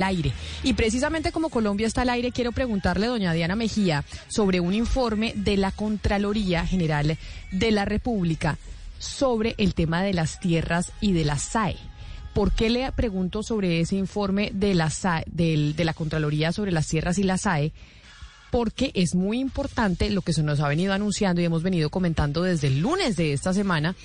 Aire. 0.00 0.32
Y 0.62 0.74
precisamente 0.74 1.32
como 1.32 1.48
Colombia 1.48 1.88
está 1.88 2.02
al 2.02 2.10
aire, 2.10 2.30
quiero 2.30 2.52
preguntarle, 2.52 3.08
doña 3.08 3.32
Diana 3.32 3.56
Mejía, 3.56 4.04
sobre 4.28 4.60
un 4.60 4.72
informe 4.72 5.32
de 5.34 5.56
la 5.56 5.72
Contraloría 5.72 6.64
General 6.64 7.18
de 7.50 7.70
la 7.72 7.84
República 7.84 8.58
sobre 9.00 9.56
el 9.58 9.74
tema 9.74 10.04
de 10.04 10.14
las 10.14 10.38
tierras 10.38 10.92
y 11.00 11.14
de 11.14 11.24
la 11.24 11.36
SAE. 11.36 11.74
¿Por 12.32 12.52
qué 12.52 12.70
le 12.70 12.92
pregunto 12.92 13.42
sobre 13.42 13.80
ese 13.80 13.96
informe 13.96 14.52
de 14.54 14.74
la, 14.74 14.88
SAE, 14.88 15.24
del- 15.26 15.74
de 15.74 15.84
la 15.84 15.94
Contraloría 15.94 16.52
sobre 16.52 16.70
las 16.70 16.86
tierras 16.86 17.18
y 17.18 17.24
la 17.24 17.36
SAE? 17.36 17.72
Porque 18.52 18.92
es 18.94 19.16
muy 19.16 19.40
importante 19.40 20.10
lo 20.10 20.22
que 20.22 20.32
se 20.32 20.44
nos 20.44 20.60
ha 20.60 20.68
venido 20.68 20.92
anunciando 20.92 21.40
y 21.40 21.44
hemos 21.44 21.64
venido 21.64 21.90
comentando 21.90 22.44
desde 22.44 22.68
el 22.68 22.78
lunes 22.78 23.16
de 23.16 23.32
esta 23.32 23.52
semana, 23.52 23.96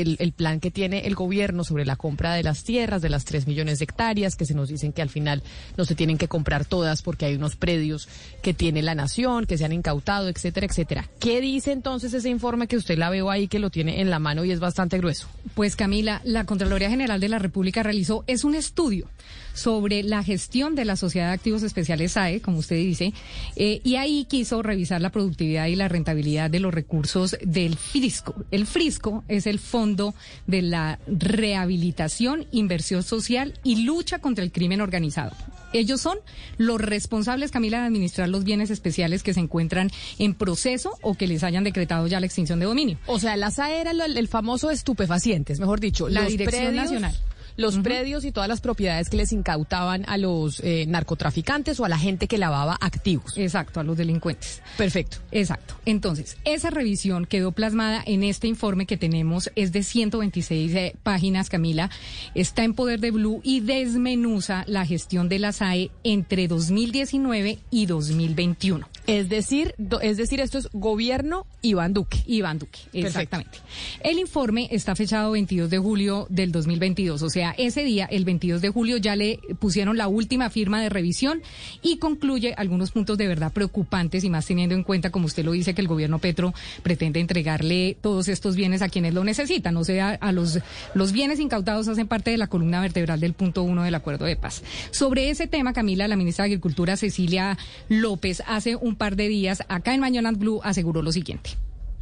el 0.00 0.32
plan 0.32 0.60
que 0.60 0.70
tiene 0.70 1.06
el 1.06 1.14
gobierno 1.14 1.64
sobre 1.64 1.84
la 1.84 1.96
compra 1.96 2.34
de 2.34 2.42
las 2.42 2.64
tierras, 2.64 3.02
de 3.02 3.10
las 3.10 3.24
3 3.24 3.46
millones 3.46 3.78
de 3.78 3.84
hectáreas, 3.84 4.36
que 4.36 4.46
se 4.46 4.54
nos 4.54 4.68
dicen 4.68 4.92
que 4.92 5.02
al 5.02 5.10
final 5.10 5.42
no 5.76 5.84
se 5.84 5.94
tienen 5.94 6.18
que 6.18 6.28
comprar 6.28 6.64
todas 6.64 7.02
porque 7.02 7.26
hay 7.26 7.34
unos 7.34 7.56
predios 7.56 8.08
que 8.42 8.54
tiene 8.54 8.82
la 8.82 8.94
nación, 8.94 9.46
que 9.46 9.58
se 9.58 9.64
han 9.64 9.72
incautado, 9.72 10.28
etcétera, 10.28 10.66
etcétera. 10.66 11.08
¿Qué 11.20 11.40
dice 11.40 11.72
entonces 11.72 12.14
ese 12.14 12.28
informe 12.28 12.66
que 12.66 12.76
usted 12.76 12.98
la 12.98 13.10
veo 13.10 13.30
ahí, 13.30 13.48
que 13.48 13.58
lo 13.58 13.70
tiene 13.70 14.00
en 14.00 14.10
la 14.10 14.18
mano 14.18 14.44
y 14.44 14.50
es 14.50 14.60
bastante 14.60 14.98
grueso? 14.98 15.28
Pues 15.54 15.76
Camila, 15.76 16.20
la 16.24 16.44
Contraloría 16.44 16.90
General 16.90 17.20
de 17.20 17.28
la 17.28 17.38
República 17.38 17.82
realizó 17.82 18.24
es 18.26 18.44
un 18.44 18.54
estudio 18.54 19.08
sobre 19.54 20.02
la 20.02 20.22
gestión 20.22 20.74
de 20.74 20.84
la 20.84 20.96
Sociedad 20.96 21.28
de 21.28 21.34
Activos 21.34 21.62
Especiales 21.62 22.12
SAE, 22.12 22.40
como 22.40 22.58
usted 22.58 22.76
dice, 22.76 23.12
eh, 23.56 23.80
y 23.84 23.96
ahí 23.96 24.24
quiso 24.24 24.62
revisar 24.62 25.00
la 25.00 25.10
productividad 25.10 25.66
y 25.66 25.76
la 25.76 25.88
rentabilidad 25.88 26.50
de 26.50 26.60
los 26.60 26.72
recursos 26.72 27.36
del 27.44 27.76
FRISCO. 27.76 28.34
El 28.50 28.66
FRISCO 28.66 29.24
es 29.28 29.46
el 29.46 29.58
Fondo 29.58 30.14
de 30.46 30.62
la 30.62 30.98
Rehabilitación, 31.06 32.46
Inversión 32.52 33.02
Social 33.02 33.54
y 33.64 33.84
Lucha 33.84 34.18
contra 34.18 34.44
el 34.44 34.52
Crimen 34.52 34.80
Organizado. 34.80 35.32
Ellos 35.72 36.00
son 36.00 36.18
los 36.58 36.80
responsables, 36.80 37.50
Camila, 37.50 37.80
de 37.80 37.86
administrar 37.86 38.28
los 38.28 38.44
bienes 38.44 38.70
especiales 38.70 39.22
que 39.22 39.34
se 39.34 39.40
encuentran 39.40 39.90
en 40.18 40.34
proceso 40.34 40.98
o 41.00 41.14
que 41.14 41.26
les 41.26 41.42
hayan 41.44 41.64
decretado 41.64 42.06
ya 42.06 42.20
la 42.20 42.26
extinción 42.26 42.60
de 42.60 42.66
dominio. 42.66 42.98
O 43.06 43.18
sea, 43.18 43.36
la 43.36 43.50
SAE 43.50 43.80
era 43.80 43.90
el, 43.92 44.28
famoso 44.28 44.70
estupefacientes, 44.70 45.60
mejor 45.60 45.80
dicho, 45.80 46.08
La 46.08 46.24
Dirección 46.26 46.64
predios, 46.66 46.84
Nacional. 46.84 47.16
Los 47.56 47.78
predios 47.78 48.24
y 48.24 48.32
todas 48.32 48.48
las 48.48 48.60
propiedades 48.60 49.10
que 49.10 49.16
les 49.16 49.32
incautaban 49.32 50.04
a 50.08 50.16
los 50.16 50.60
eh, 50.60 50.84
narcotraficantes 50.86 51.80
o 51.80 51.84
a 51.84 51.88
la 51.88 51.98
gente 51.98 52.26
que 52.26 52.38
lavaba 52.38 52.76
activos. 52.80 53.36
Exacto, 53.36 53.80
a 53.80 53.84
los 53.84 53.96
delincuentes. 53.96 54.62
Perfecto. 54.76 55.18
Exacto. 55.30 55.74
Entonces, 55.84 56.36
esa 56.44 56.70
revisión 56.70 57.26
quedó 57.26 57.52
plasmada 57.52 58.02
en 58.04 58.22
este 58.22 58.48
informe 58.48 58.86
que 58.86 58.96
tenemos, 58.96 59.50
es 59.54 59.72
de 59.72 59.82
126 59.82 60.74
eh, 60.74 60.96
páginas, 61.02 61.48
Camila, 61.48 61.90
está 62.34 62.64
en 62.64 62.74
poder 62.74 63.00
de 63.00 63.10
Blue 63.10 63.40
y 63.42 63.60
desmenuza 63.60 64.64
la 64.66 64.86
gestión 64.86 65.28
de 65.28 65.38
la 65.38 65.52
SAE 65.52 65.90
entre 66.04 66.48
2019 66.48 67.58
y 67.70 67.86
2021. 67.86 68.88
Es 69.06 69.28
decir, 69.28 69.74
do- 69.78 70.00
es 70.00 70.16
decir, 70.16 70.40
esto 70.40 70.58
es 70.58 70.68
gobierno 70.72 71.46
Iván 71.60 71.92
Duque. 71.92 72.18
Iván 72.26 72.58
Duque, 72.58 72.78
Perfecto. 72.92 73.06
exactamente. 73.08 73.58
El 74.02 74.18
informe 74.18 74.68
está 74.70 74.94
fechado 74.94 75.32
22 75.32 75.70
de 75.70 75.78
julio 75.78 76.26
del 76.30 76.52
2022, 76.52 77.20
o 77.22 77.28
sea, 77.30 77.54
ese 77.58 77.82
día, 77.84 78.06
el 78.06 78.24
22 78.24 78.60
de 78.62 78.68
julio, 78.70 78.96
ya 78.98 79.16
le 79.16 79.40
pusieron 79.58 79.96
la 79.96 80.08
última 80.08 80.50
firma 80.50 80.80
de 80.80 80.88
revisión 80.88 81.42
y 81.82 81.96
concluye 81.98 82.54
algunos 82.56 82.92
puntos 82.92 83.18
de 83.18 83.26
verdad 83.26 83.52
preocupantes 83.52 84.24
y 84.24 84.30
más 84.30 84.46
teniendo 84.46 84.74
en 84.74 84.82
cuenta, 84.84 85.10
como 85.10 85.26
usted 85.26 85.44
lo 85.44 85.52
dice, 85.52 85.74
que 85.74 85.80
el 85.80 85.88
gobierno 85.88 86.18
Petro 86.18 86.54
pretende 86.82 87.20
entregarle 87.20 87.96
todos 88.00 88.28
estos 88.28 88.54
bienes 88.56 88.82
a 88.82 88.88
quienes 88.88 89.14
lo 89.14 89.24
necesitan, 89.24 89.76
o 89.76 89.84
sea, 89.84 90.10
a 90.10 90.32
los, 90.32 90.58
los 90.94 91.12
bienes 91.12 91.40
incautados 91.40 91.88
hacen 91.88 92.06
parte 92.06 92.30
de 92.30 92.36
la 92.38 92.46
columna 92.46 92.80
vertebral 92.80 93.18
del 93.20 93.34
punto 93.34 93.62
uno 93.62 93.82
del 93.82 93.94
acuerdo 93.94 94.24
de 94.26 94.36
paz. 94.36 94.62
Sobre 94.90 95.30
ese 95.30 95.46
tema, 95.48 95.72
Camila, 95.72 96.06
la 96.08 96.16
ministra 96.16 96.44
de 96.44 96.50
Agricultura, 96.52 96.96
Cecilia 96.96 97.58
López, 97.88 98.42
hace 98.46 98.76
un 98.76 98.91
par 98.96 99.16
de 99.16 99.28
días, 99.28 99.62
acá 99.68 99.94
en 99.94 100.00
Mañana 100.00 100.32
Blue, 100.32 100.60
aseguró 100.62 101.02
lo 101.02 101.12
siguiente. 101.12 101.50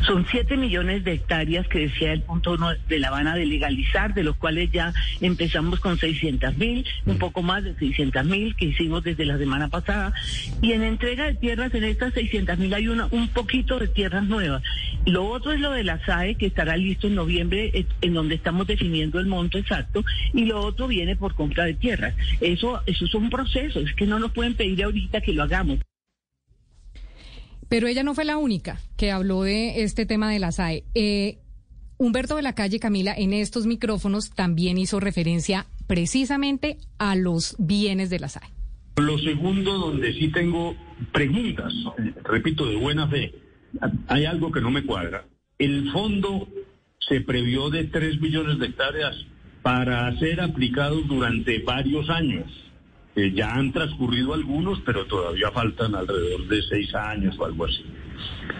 Son 0.06 0.26
7 0.30 0.56
millones 0.56 1.04
de 1.04 1.12
hectáreas 1.12 1.68
que 1.68 1.80
decía 1.80 2.12
el 2.12 2.22
punto 2.22 2.52
uno 2.52 2.70
de 2.88 2.98
La 2.98 3.08
Habana 3.08 3.34
de 3.34 3.44
legalizar, 3.44 4.14
de 4.14 4.22
los 4.22 4.36
cuales 4.36 4.70
ya 4.72 4.94
empezamos 5.20 5.78
con 5.80 5.98
600 5.98 6.56
mil, 6.56 6.86
un 7.04 7.18
poco 7.18 7.42
más 7.42 7.64
de 7.64 7.74
600 7.74 8.24
mil 8.24 8.56
que 8.56 8.66
hicimos 8.66 9.04
desde 9.04 9.26
la 9.26 9.36
semana 9.36 9.68
pasada. 9.68 10.14
Y 10.62 10.72
en 10.72 10.82
entrega 10.82 11.26
de 11.26 11.34
tierras, 11.34 11.74
en 11.74 11.84
estas 11.84 12.14
600 12.14 12.58
mil 12.58 12.72
hay 12.72 12.88
una, 12.88 13.08
un 13.10 13.28
poquito 13.28 13.78
de 13.78 13.88
tierras 13.88 14.24
nuevas. 14.24 14.62
Lo 15.04 15.26
otro 15.26 15.52
es 15.52 15.60
lo 15.60 15.72
de 15.72 15.84
la 15.84 16.04
SAE, 16.04 16.36
que 16.36 16.46
estará 16.46 16.76
listo 16.76 17.06
en 17.06 17.14
noviembre, 17.14 17.70
eh, 17.74 17.86
en 18.00 18.14
donde 18.14 18.36
estamos 18.36 18.66
definiendo 18.66 19.20
el 19.20 19.26
monto 19.26 19.58
exacto. 19.58 20.02
Y 20.32 20.46
lo 20.46 20.60
otro 20.60 20.88
viene 20.88 21.16
por 21.16 21.34
compra 21.34 21.64
de 21.64 21.74
tierras. 21.74 22.14
Eso, 22.40 22.80
eso 22.86 23.04
es 23.04 23.14
un 23.14 23.28
proceso, 23.28 23.80
es 23.80 23.94
que 23.94 24.06
no 24.06 24.18
nos 24.18 24.32
pueden 24.32 24.54
pedir 24.54 24.82
ahorita 24.82 25.20
que 25.20 25.34
lo 25.34 25.42
hagamos. 25.42 25.78
Pero 27.70 27.86
ella 27.86 28.02
no 28.02 28.14
fue 28.14 28.24
la 28.24 28.36
única 28.36 28.80
que 28.96 29.12
habló 29.12 29.44
de 29.44 29.84
este 29.84 30.04
tema 30.04 30.30
de 30.30 30.40
la 30.40 30.50
SAE. 30.50 30.84
Eh, 30.94 31.38
Humberto 31.98 32.34
de 32.34 32.42
la 32.42 32.54
Calle 32.54 32.80
Camila 32.80 33.14
en 33.16 33.32
estos 33.32 33.64
micrófonos 33.66 34.30
también 34.30 34.76
hizo 34.76 34.98
referencia 34.98 35.66
precisamente 35.86 36.78
a 36.98 37.14
los 37.14 37.54
bienes 37.60 38.10
de 38.10 38.18
la 38.18 38.28
SAE. 38.28 38.50
Lo 38.96 39.16
segundo, 39.18 39.78
donde 39.78 40.12
sí 40.14 40.32
tengo 40.32 40.74
preguntas, 41.12 41.72
repito, 42.24 42.66
de 42.66 42.74
buena 42.74 43.06
fe, 43.06 43.32
hay 44.08 44.24
algo 44.24 44.50
que 44.50 44.60
no 44.60 44.72
me 44.72 44.84
cuadra. 44.84 45.24
El 45.56 45.92
fondo 45.92 46.48
se 46.98 47.20
previó 47.20 47.70
de 47.70 47.84
3 47.84 48.20
millones 48.20 48.58
de 48.58 48.66
hectáreas 48.66 49.14
para 49.62 50.12
ser 50.18 50.40
aplicados 50.40 51.06
durante 51.06 51.60
varios 51.60 52.10
años. 52.10 52.50
Eh, 53.16 53.32
ya 53.34 53.54
han 53.54 53.72
transcurrido 53.72 54.34
algunos, 54.34 54.80
pero 54.80 55.06
todavía 55.06 55.50
faltan 55.50 55.94
alrededor 55.94 56.46
de 56.46 56.62
seis 56.62 56.94
años 56.94 57.36
o 57.38 57.44
algo 57.44 57.64
así. 57.64 57.84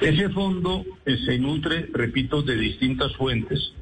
Ese 0.00 0.28
fondo 0.31 0.84
eh, 1.06 1.16
se 1.25 1.38
nutre, 1.38 1.88
repito, 1.93 2.43
de 2.43 2.56
distintas 2.56 3.15
fuentes 3.16 3.72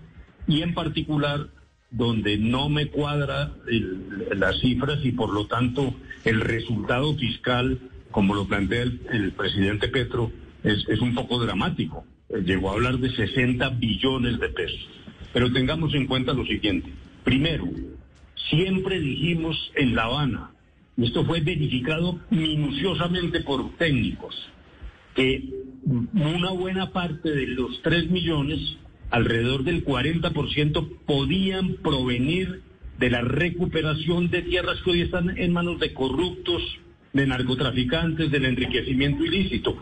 y 0.47 0.63
en 0.63 0.75
particular 0.75 1.49
donde 1.91 2.37
no 2.37 2.69
me 2.69 2.89
cuadra 2.89 3.53
las 4.37 4.61
cifras 4.61 4.99
y 5.05 5.13
por 5.13 5.33
lo 5.33 5.47
tanto 5.47 5.95
el 6.25 6.41
resultado 6.43 7.15
fiscal, 7.15 7.79
como 8.11 8.35
lo 8.35 8.47
plantea 8.47 8.83
el, 8.83 9.01
el 9.11 9.33
presidente 9.33 9.89
Petro, 9.89 10.31
es, 10.65 10.87
es 10.89 11.01
un 11.01 11.15
poco 11.15 11.39
dramático. 11.39 12.05
Eh, 12.29 12.43
Llegó 12.45 12.71
a 12.71 12.75
hablar 12.75 12.99
de 12.99 13.11
60 13.11 13.71
billones 13.71 14.39
de 14.39 14.49
pesos. 14.51 14.89
Pero 15.33 15.53
tengamos 15.53 15.95
en 15.95 16.07
cuenta 16.07 16.33
lo 16.33 16.45
siguiente. 16.45 16.93
Primero, 17.25 17.67
siempre 18.51 19.01
dijimos 19.01 19.57
en 19.75 19.95
La 19.95 20.05
Habana, 20.05 20.51
esto 21.05 21.25
fue 21.25 21.41
verificado 21.41 22.19
minuciosamente 22.31 23.41
por 23.41 23.77
técnicos, 23.77 24.35
que 25.15 25.49
una 26.13 26.51
buena 26.51 26.93
parte 26.93 27.31
de 27.31 27.47
los 27.47 27.81
3 27.83 28.11
millones, 28.11 28.59
alrededor 29.11 29.63
del 29.65 29.85
40%, 29.85 30.99
podían 31.07 31.75
provenir 31.75 32.63
de 32.99 33.11
la 33.11 33.21
recuperación 33.21 34.29
de 34.29 34.43
tierras 34.43 34.81
que 34.83 34.91
hoy 34.91 35.03
están 35.03 35.39
en 35.39 35.53
manos 35.53 35.79
de 35.79 35.95
corruptos, 35.95 36.63
de 37.13 37.27
narcotraficantes, 37.27 38.31
del 38.31 38.45
enriquecimiento 38.45 39.25
ilícito. 39.25 39.81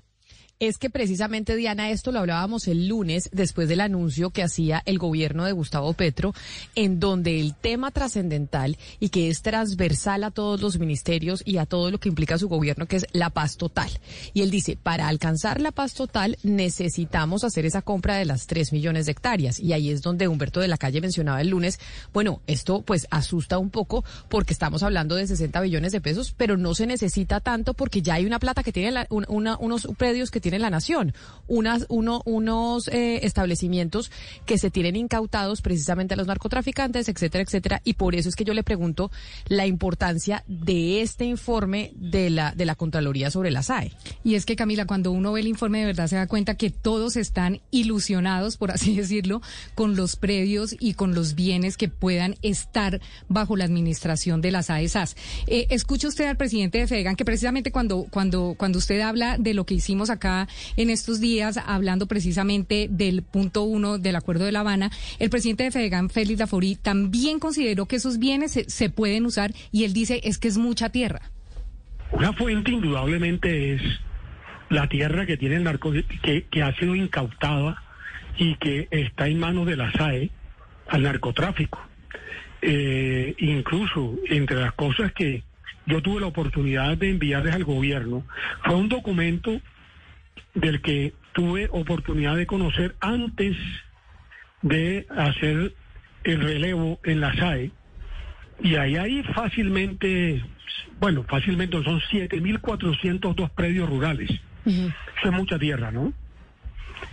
Es 0.59 0.79
que 0.79 0.89
precisamente, 0.89 1.55
Diana, 1.55 1.91
esto 1.91 2.13
lo 2.13 2.19
hablábamos 2.21 2.67
el 2.67 2.89
lunes 2.89 3.29
después 3.31 3.69
del 3.69 3.83
anuncio 3.83 4.31
que 4.31 4.43
hacía 4.43 4.83
el 4.87 4.97
gobierno 4.97 5.45
de 5.45 5.53
Gustavo 5.53 5.93
Petro, 5.93 6.33
en 6.75 6.99
donde 6.99 7.39
el 7.41 7.55
tema 7.55 7.91
trascendental 7.91 8.79
y 8.99 9.11
que 9.11 9.29
es 9.29 9.43
transversal 9.43 10.25
a 10.25 10.31
todos 10.31 10.63
los 10.63 10.79
ministerios 10.79 11.43
y 11.45 11.59
a 11.59 11.67
todo 11.67 11.91
lo 11.91 12.01
que 12.01 12.09
implica 12.09 12.39
su 12.39 12.49
gobierno, 12.49 12.87
que 12.87 12.97
es 12.97 13.07
la 13.13 13.29
paz 13.29 13.59
total. 13.59 13.91
Y 14.33 14.41
él 14.41 14.51
dice, 14.51 14.79
para 14.83 15.09
alcanzar 15.09 15.61
la 15.61 15.73
paz 15.73 15.93
total 15.93 16.39
necesitamos 16.43 17.45
hacer 17.45 17.67
esa 17.67 17.83
compra 17.83 18.17
de 18.17 18.25
las 18.25 18.47
3 18.47 18.73
millones 18.73 19.05
de 19.05 19.13
hectáreas. 19.13 19.61
Y 19.61 19.75
ahí 19.75 19.91
es 19.91 20.01
donde 20.01 20.27
Humberto 20.27 20.61
de 20.61 20.69
la 20.69 20.79
Calle 20.79 21.03
mencionaba 21.03 21.43
el 21.43 21.49
lunes, 21.51 21.79
bueno, 22.15 22.41
esto 22.47 22.81
pues 22.81 23.07
asusta 23.11 23.59
un 23.59 23.69
poco 23.69 24.07
porque 24.31 24.55
estamos 24.55 24.83
hablando 24.83 25.17
de 25.17 25.27
60 25.27 25.61
billones 25.61 25.93
de 25.93 26.01
pesos, 26.01 26.33
pero 26.35 26.57
no 26.57 26.75
se 26.75 26.87
necesita 26.87 27.41
tanto 27.41 27.75
porque 27.75 28.01
ya 28.01 28.15
hay 28.15 28.25
una 28.25 28.39
plata 28.39 28.63
que 28.63 28.73
tiene 28.73 28.91
la- 28.91 29.07
un- 29.11 29.27
una- 29.29 29.59
unos 29.59 29.87
predios 29.99 30.31
que 30.31 30.46
tiene 30.47 30.61
la 30.61 30.71
nación. 30.71 31.13
Unas, 31.49 31.87
uno, 31.89 32.23
unos 32.25 32.87
eh, 32.87 33.27
establecimientos 33.27 34.13
que 34.45 34.59
se 34.59 34.71
tienen 34.71 34.95
incautados 34.95 35.61
precisamente 35.61 36.15
a 36.15 36.17
los 36.17 36.29
narcotraficantes, 36.29 37.09
etcétera, 37.09 37.43
etcétera. 37.43 37.83
Y 37.83 37.95
por 37.95 38.15
eso 38.15 38.29
es 38.29 38.37
que 38.37 38.45
yo 38.45 38.55
le 38.55 38.63
pregunto 38.63 39.11
la 39.49 39.67
importancia 39.67 40.45
de 40.47 41.03
este 41.03 41.25
informe 41.25 41.91
de 41.97 42.31
la, 42.31 42.53
de 42.53 42.65
la 42.65 42.77
Contraloría 42.77 43.33
sobre 43.33 43.51
la 43.51 43.65
SAE. 43.65 43.91
Y 44.23 44.37
es 44.37 44.47
que, 44.47 44.55
Camila, 44.55 44.87
cuando 44.87 45.11
uno 45.11 45.33
ve 45.33 45.41
el 45.41 45.49
informe 45.49 45.81
de 45.81 45.87
verdad 45.87 46.07
se 46.07 46.15
da 46.15 46.29
cuenta 46.29 46.55
que 46.55 46.71
todos 46.71 47.17
están 47.17 47.61
ilusionados, 47.73 48.57
por 48.57 48.71
así 48.71 48.95
decirlo, 48.95 49.43
con 49.75 49.97
los 49.97 50.15
predios 50.15 50.77
y 50.79 50.95
con 50.95 51.17
los 51.17 51.35
bienes 51.35 51.77
que 51.77 51.89
puedan 51.89 52.37
estar 52.43 53.01
bajo 53.29 53.57
la 53.57 53.65
administración 53.65 54.41
de 54.43 54.53
las 54.53 54.71
AESAS. 54.71 55.17
Eh, 55.49 55.67
escucha 55.71 56.07
usted 56.07 56.27
al 56.27 56.37
presidente 56.37 56.79
de 56.79 56.87
FEDEGAN 56.87 57.17
que 57.17 57.25
precisamente 57.25 57.73
cuando, 57.73 58.07
cuando, 58.11 58.55
cuando 58.57 58.79
usted 58.79 59.01
habla 59.01 59.39
de 59.39 59.55
lo 59.55 59.67
que 59.67 59.75
hicimos 59.75 60.09
acá 60.09 60.36
en 60.77 60.91
estos 60.91 61.21
días, 61.21 61.59
hablando 61.67 62.07
precisamente 62.07 62.89
del 62.91 63.23
punto 63.23 63.63
uno 63.63 63.99
del 63.99 64.17
Acuerdo 64.17 64.45
de 64.45 64.53
La 64.53 64.61
Habana, 64.61 64.91
el 65.19 65.31
presidente 65.31 65.65
de 65.65 65.71
FEDEGAN, 65.71 66.11
Félix 66.11 66.39
Daforí, 66.39 66.77
también 66.77 67.39
consideró 67.39 67.87
que 67.87 67.97
esos 67.97 68.19
bienes 68.19 68.53
se, 68.53 68.69
se 68.69 68.91
pueden 68.91 69.27
usar 69.27 69.53
y 69.73 69.85
él 69.85 69.93
dice 69.93 70.21
es 70.25 70.39
que 70.39 70.49
es 70.49 70.59
mucha 70.59 70.91
tierra. 70.91 71.23
Una 72.13 72.33
fuente 72.33 72.71
indudablemente 72.71 73.75
es 73.75 73.83
la 74.69 74.89
tierra 74.89 75.27
que 75.27 75.37
tiene 75.37 75.57
el 75.57 75.65
narco, 75.65 75.93
que, 76.23 76.47
que 76.51 76.63
ha 76.63 76.75
sido 76.77 76.95
incautada 76.95 77.83
y 78.39 78.57
que 78.57 78.89
está 78.91 79.29
en 79.29 79.39
manos 79.39 79.67
de 79.67 79.77
la 79.77 79.93
SAE 79.93 80.31
al 80.89 81.03
narcotráfico. 81.03 81.81
Eh, 82.63 83.35
incluso 83.39 84.15
entre 84.29 84.57
las 84.57 84.73
cosas 84.73 85.13
que 85.13 85.43
yo 85.87 86.03
tuve 86.03 86.21
la 86.21 86.27
oportunidad 86.27 86.97
de 86.97 87.11
enviarles 87.11 87.55
al 87.55 87.65
gobierno, 87.65 88.25
fue 88.65 88.75
un 88.75 88.89
documento 88.89 89.61
del 90.57 90.81
que 90.81 91.13
tuve 91.33 91.69
oportunidad 91.71 92.35
de 92.35 92.47
conocer 92.47 92.97
antes 93.01 93.57
de 94.63 95.07
hacer 95.11 95.75
el 96.25 96.41
relevo 96.41 96.99
en 97.05 97.21
la 97.21 97.35
SAE. 97.37 97.71
Y 98.63 98.77
ahí 98.77 98.97
hay 98.97 99.23
fácilmente, 99.23 100.43
bueno, 100.99 101.25
fácilmente 101.29 101.81
son 101.85 102.01
7.402 102.01 103.51
predios 103.51 103.89
rurales. 103.89 104.31
Eso 104.65 104.93
es 105.23 105.33
mucha 105.33 105.59
tierra, 105.59 105.93
¿no? 105.93 106.13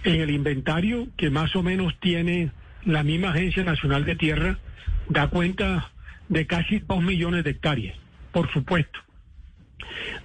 En 0.04 0.22
el 0.22 0.32
inventario 0.32 1.10
que 1.18 1.30
más 1.30 1.56
o 1.56 1.62
menos 1.62 1.94
tiene 2.00 2.52
la 2.86 3.04
misma 3.04 3.30
Agencia 3.30 3.64
Nacional 3.64 4.06
de 4.06 4.16
Tierra, 4.16 4.58
da 5.10 5.28
cuenta 5.28 5.92
de 6.30 6.48
casi 6.48 6.80
2 6.80 7.04
millones 7.04 7.44
de 7.44 7.52
hectáreas, 7.52 7.98
por 8.32 8.52
supuesto. 8.52 9.00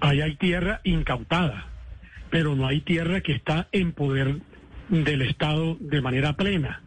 Ahí 0.00 0.20
hay 0.20 0.36
tierra 0.36 0.80
incautada, 0.84 1.66
pero 2.30 2.54
no 2.54 2.66
hay 2.66 2.80
tierra 2.80 3.20
que 3.20 3.32
está 3.32 3.68
en 3.72 3.92
poder 3.92 4.40
del 4.88 5.22
Estado 5.22 5.76
de 5.80 6.00
manera 6.00 6.36
plena. 6.36 6.82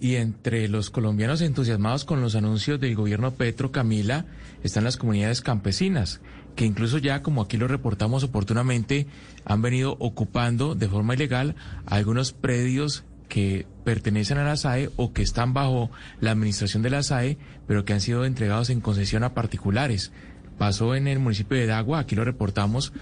Y 0.00 0.16
entre 0.16 0.68
los 0.68 0.88
colombianos 0.88 1.42
entusiasmados 1.42 2.06
con 2.06 2.22
los 2.22 2.34
anuncios 2.34 2.80
del 2.80 2.94
gobierno 2.94 3.32
Petro, 3.32 3.70
Camila, 3.70 4.24
están 4.62 4.84
las 4.84 4.96
comunidades 4.96 5.42
campesinas, 5.42 6.22
que 6.56 6.64
incluso 6.64 6.96
ya, 6.98 7.22
como 7.22 7.42
aquí 7.42 7.58
lo 7.58 7.68
reportamos 7.68 8.24
oportunamente, 8.24 9.06
han 9.44 9.60
venido 9.60 9.96
ocupando 9.98 10.74
de 10.74 10.88
forma 10.88 11.14
ilegal 11.14 11.54
algunos 11.84 12.32
predios 12.32 13.04
que 13.28 13.66
pertenecen 13.84 14.38
a 14.38 14.44
la 14.44 14.56
SAE 14.56 14.90
o 14.96 15.12
que 15.12 15.22
están 15.22 15.52
bajo 15.52 15.90
la 16.20 16.30
administración 16.30 16.82
de 16.82 16.90
la 16.90 17.02
SAE, 17.02 17.38
pero 17.66 17.84
que 17.84 17.92
han 17.92 18.00
sido 18.00 18.24
entregados 18.24 18.70
en 18.70 18.80
concesión 18.80 19.22
a 19.22 19.34
particulares. 19.34 20.12
Pasó 20.58 20.94
en 20.94 21.08
el 21.08 21.18
municipio 21.20 21.56
de 21.56 21.66
Dagua, 21.66 22.00
aquí 22.00 22.16
lo 22.16 22.24
reportamos 22.24 22.92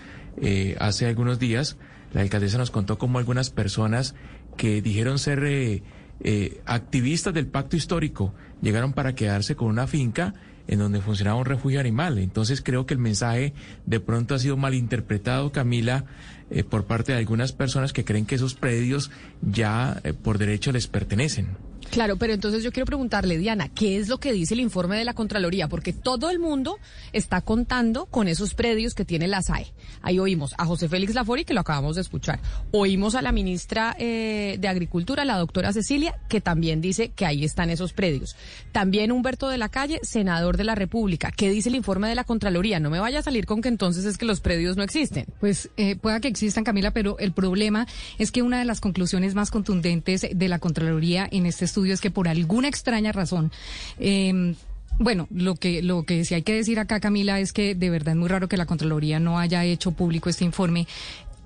eh, 0.41 0.77
hace 0.81 1.07
algunos 1.07 1.39
días. 1.39 1.77
La 2.13 2.23
alcaldesa 2.23 2.59
nos 2.59 2.71
contó 2.71 2.99
cómo 2.99 3.19
algunas 3.19 3.51
personas 3.51 4.15
que 4.57 4.83
dijeron 4.83 5.19
ser 5.19 5.45
eh, 5.45 5.83
eh, 6.21 6.61
activistas 6.67 7.33
del 7.33 7.47
pacto 7.47 7.77
histórico 7.77 8.35
llegaron 8.61 8.93
para 8.93 9.15
quedarse 9.15 9.55
con 9.55 9.69
una 9.69 9.87
finca 9.87 10.35
en 10.67 10.79
donde 10.81 11.01
funcionaba 11.01 11.39
un 11.39 11.47
refugio 11.47 11.81
animal. 11.81 12.19
Entonces 12.19 12.61
creo 12.63 12.87
que 12.87 12.95
el 12.95 13.01
mensaje 13.01 13.55
de 13.87 14.01
pronto 14.01 14.35
ha 14.35 14.39
sido 14.39 14.57
malinterpretado, 14.57 15.51
Camila, 15.51 16.05
eh, 16.51 16.65
por 16.65 16.85
parte 16.85 17.13
de 17.13 17.19
algunas 17.19 17.53
personas 17.53 17.93
que 17.93 18.05
creen 18.05 18.27
que 18.27 18.35
esos 18.35 18.55
predios 18.55 19.11
ya 19.41 20.01
eh, 20.05 20.13
por 20.13 20.39
derecho 20.39 20.73
les 20.73 20.87
pertenecen. 20.87 21.57
Claro, 21.91 22.17
pero 22.17 22.33
entonces 22.33 22.63
yo 22.63 22.73
quiero 22.73 22.87
preguntarle, 22.87 23.39
Diana, 23.39 23.69
¿qué 23.69 23.97
es 23.97 24.09
lo 24.09 24.19
que 24.19 24.33
dice 24.33 24.55
el 24.55 24.61
informe 24.61 24.97
de 24.97 25.05
la 25.05 25.15
Contraloría? 25.15 25.69
Porque 25.69 25.93
todo 25.93 26.31
el 26.31 26.39
mundo 26.39 26.79
está 27.13 27.41
contando 27.41 28.07
con 28.07 28.29
esos 28.29 28.55
predios 28.55 28.95
que 28.95 29.05
tiene 29.05 29.27
la 29.27 29.43
SAE. 29.43 29.73
Ahí 30.03 30.19
oímos 30.19 30.55
a 30.59 30.67
José 30.67 30.89
Félix 30.89 31.15
Lafori, 31.15 31.45
que 31.45 31.55
lo 31.55 31.61
acabamos 31.61 31.97
de 31.97 32.03
escuchar. 32.03 32.41
Oímos 32.73 33.15
a 33.15 33.23
la 33.23 33.33
ministra 33.33 33.97
eh, 33.99 34.57
de 34.61 34.69
Agricultura, 34.69 35.25
la 35.25 35.39
doctora 35.39 35.73
Cecilia, 35.73 36.15
que 36.29 36.41
también 36.41 36.81
dice 36.81 37.09
que 37.09 37.25
ahí 37.27 37.45
están 37.45 37.71
esos 37.71 37.93
predios. 37.93 38.37
También 38.73 39.11
Humberto 39.11 39.49
de 39.49 39.59
la 39.59 39.69
Calle, 39.69 40.01
senador 40.03 40.57
de 40.57 40.65
la 40.65 40.75
República. 40.75 41.33
¿Qué 41.35 41.51
dice 41.51 41.71
el 41.71 41.75
informe 41.75 42.09
de 42.09 42.15
la 42.15 42.25
Contraloría? 42.25 42.81
No 42.81 42.91
me 42.91 43.01
vaya 43.01 43.21
a 43.21 43.23
salir 43.23 43.47
con 43.47 43.63
que 43.63 43.69
entonces 43.69 44.05
es 44.05 44.19
que 44.19 44.27
los 44.27 44.41
predios 44.41 44.77
no 44.77 44.83
existen. 44.83 45.27
Pues 45.41 45.71
eh, 45.77 45.97
pueda 45.97 46.21
que 46.21 46.29
existan, 46.29 46.65
Camila, 46.65 46.93
pero 46.93 47.19
el 47.19 47.33
problema 47.33 47.87
es 48.19 48.31
que 48.31 48.43
una 48.43 48.59
de 48.59 48.65
las 48.65 48.81
conclusiones 48.81 49.35
más 49.35 49.51
contundentes 49.51 50.27
de 50.31 50.49
la 50.49 50.59
Contraloría 50.59 51.27
en 51.31 51.47
este 51.47 51.65
estudio 51.65 51.78
es 51.87 52.01
que 52.01 52.11
por 52.11 52.29
alguna 52.29 52.69
extraña 52.69 53.13
razón, 53.13 53.53
eh, 53.99 54.55
bueno, 54.99 55.29
lo 55.31 55.55
que, 55.55 55.81
lo 55.83 56.03
que 56.03 56.25
sí 56.25 56.35
hay 56.35 56.43
que 56.43 56.55
decir 56.55 56.81
acá, 56.81 56.99
Camila, 56.99 57.39
es 57.39 57.53
que 57.53 57.75
de 57.75 57.91
verdad 57.91 58.15
es 58.15 58.19
muy 58.19 58.29
raro 58.29 58.49
que 58.49 58.57
la 58.57 58.67
Contraloría 58.67 59.21
no 59.21 59.39
haya 59.39 59.65
hecho 59.65 59.93
público 59.93 60.29
este 60.29 60.45
informe 60.45 60.89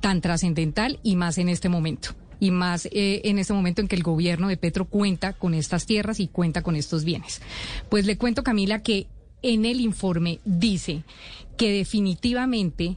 tan 0.01 0.21
trascendental 0.21 0.99
y 1.03 1.17
más 1.17 1.39
en 1.39 1.49
este 1.49 1.69
momento. 1.69 2.11
Y 2.41 2.51
más 2.51 2.87
eh, 2.87 3.21
en 3.25 3.39
este 3.39 3.53
momento 3.53 3.83
en 3.83 3.89
que 3.89 3.95
el 3.95 4.03
gobierno 4.03 4.49
de 4.49 4.57
Petro 4.57 4.87
cuenta 4.87 5.35
con 5.35 5.55
estas 5.55 5.87
tierras 5.87 6.19
y 6.19 6.29
cuenta 6.29 6.63
con 6.63 6.77
estos 6.77 7.05
bienes. 7.05 7.41
Pues 7.89 8.07
le 8.07 8.17
cuento, 8.17 8.43
Camila, 8.43 8.83
que 8.83 9.07
en 9.43 9.65
el 9.65 9.81
informe 9.81 10.41
dice 10.45 11.03
que 11.57 11.73
definitivamente 11.73 12.97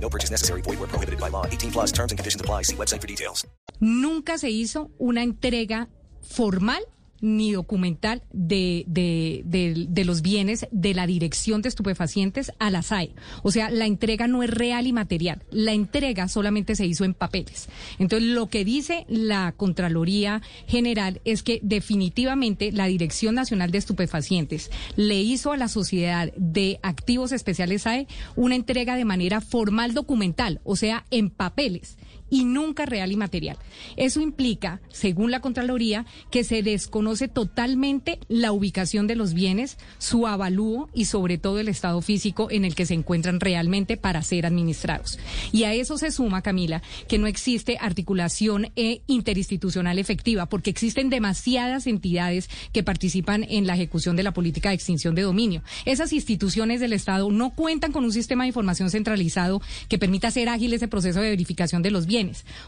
No 0.00 0.08
purchase 0.08 0.30
necessary. 0.30 0.62
Void 0.62 0.78
where 0.78 0.88
prohibited 0.88 1.20
by 1.20 1.28
law. 1.30 1.44
18 1.44 1.70
plus 1.72 1.92
terms 1.92 2.12
and 2.12 2.18
conditions 2.18 2.40
apply. 2.40 2.62
See 2.62 2.76
website 2.76 3.02
for 3.02 3.06
details. 3.06 3.46
nunca 3.80 4.38
se 4.38 4.50
hizo 4.50 4.90
una 4.98 5.22
entrega 5.22 5.88
formal 6.22 6.84
ni 7.20 7.52
documental 7.52 8.22
de, 8.32 8.84
de, 8.86 9.42
de, 9.44 9.86
de 9.88 10.04
los 10.04 10.22
bienes 10.22 10.66
de 10.70 10.94
la 10.94 11.06
Dirección 11.06 11.62
de 11.62 11.68
Estupefacientes 11.68 12.52
a 12.58 12.70
la 12.70 12.82
SAE. 12.82 13.10
O 13.42 13.50
sea, 13.50 13.70
la 13.70 13.86
entrega 13.86 14.28
no 14.28 14.42
es 14.42 14.50
real 14.50 14.86
y 14.86 14.92
material. 14.92 15.42
La 15.50 15.72
entrega 15.72 16.28
solamente 16.28 16.76
se 16.76 16.86
hizo 16.86 17.04
en 17.04 17.14
papeles. 17.14 17.68
Entonces, 17.98 18.28
lo 18.28 18.48
que 18.48 18.64
dice 18.64 19.04
la 19.08 19.52
Contraloría 19.56 20.42
General 20.66 21.20
es 21.24 21.42
que 21.42 21.60
definitivamente 21.62 22.72
la 22.72 22.86
Dirección 22.86 23.34
Nacional 23.34 23.70
de 23.70 23.78
Estupefacientes 23.78 24.70
le 24.96 25.20
hizo 25.20 25.52
a 25.52 25.56
la 25.56 25.68
Sociedad 25.68 26.32
de 26.36 26.78
Activos 26.82 27.32
Especiales 27.32 27.82
SAE 27.82 28.06
una 28.36 28.54
entrega 28.54 28.96
de 28.96 29.04
manera 29.04 29.40
formal 29.40 29.94
documental, 29.94 30.60
o 30.64 30.76
sea, 30.76 31.04
en 31.10 31.30
papeles 31.30 31.96
y 32.30 32.44
nunca 32.44 32.86
real 32.86 33.12
y 33.12 33.16
material. 33.16 33.56
Eso 33.96 34.20
implica, 34.20 34.80
según 34.90 35.30
la 35.30 35.40
Contraloría, 35.40 36.06
que 36.30 36.44
se 36.44 36.62
desconoce 36.62 37.28
totalmente 37.28 38.18
la 38.28 38.52
ubicación 38.52 39.06
de 39.06 39.16
los 39.16 39.34
bienes, 39.34 39.78
su 39.98 40.26
avalúo 40.26 40.88
y 40.94 41.06
sobre 41.06 41.38
todo 41.38 41.58
el 41.58 41.68
estado 41.68 42.00
físico 42.02 42.48
en 42.50 42.64
el 42.64 42.74
que 42.74 42.86
se 42.86 42.94
encuentran 42.94 43.40
realmente 43.40 43.96
para 43.96 44.22
ser 44.22 44.46
administrados. 44.46 45.18
Y 45.52 45.64
a 45.64 45.74
eso 45.74 45.98
se 45.98 46.10
suma, 46.10 46.42
Camila, 46.42 46.82
que 47.08 47.18
no 47.18 47.26
existe 47.26 47.78
articulación 47.80 48.70
e 48.76 49.02
interinstitucional 49.06 49.98
efectiva, 49.98 50.46
porque 50.46 50.70
existen 50.70 51.10
demasiadas 51.10 51.86
entidades 51.86 52.48
que 52.72 52.82
participan 52.82 53.44
en 53.48 53.66
la 53.66 53.74
ejecución 53.74 54.16
de 54.16 54.22
la 54.22 54.32
política 54.32 54.68
de 54.68 54.74
extinción 54.74 55.14
de 55.14 55.22
dominio. 55.22 55.62
Esas 55.84 56.12
instituciones 56.12 56.80
del 56.80 56.92
Estado 56.92 57.30
no 57.30 57.50
cuentan 57.50 57.92
con 57.92 58.04
un 58.04 58.12
sistema 58.12 58.44
de 58.44 58.48
información 58.48 58.90
centralizado 58.90 59.60
que 59.88 59.98
permita 59.98 60.28
hacer 60.28 60.48
ágil 60.48 60.72
ese 60.72 60.88
proceso 60.88 61.20
de 61.20 61.30
verificación 61.30 61.82
de 61.82 61.90
los 61.90 62.06
bienes 62.06 62.17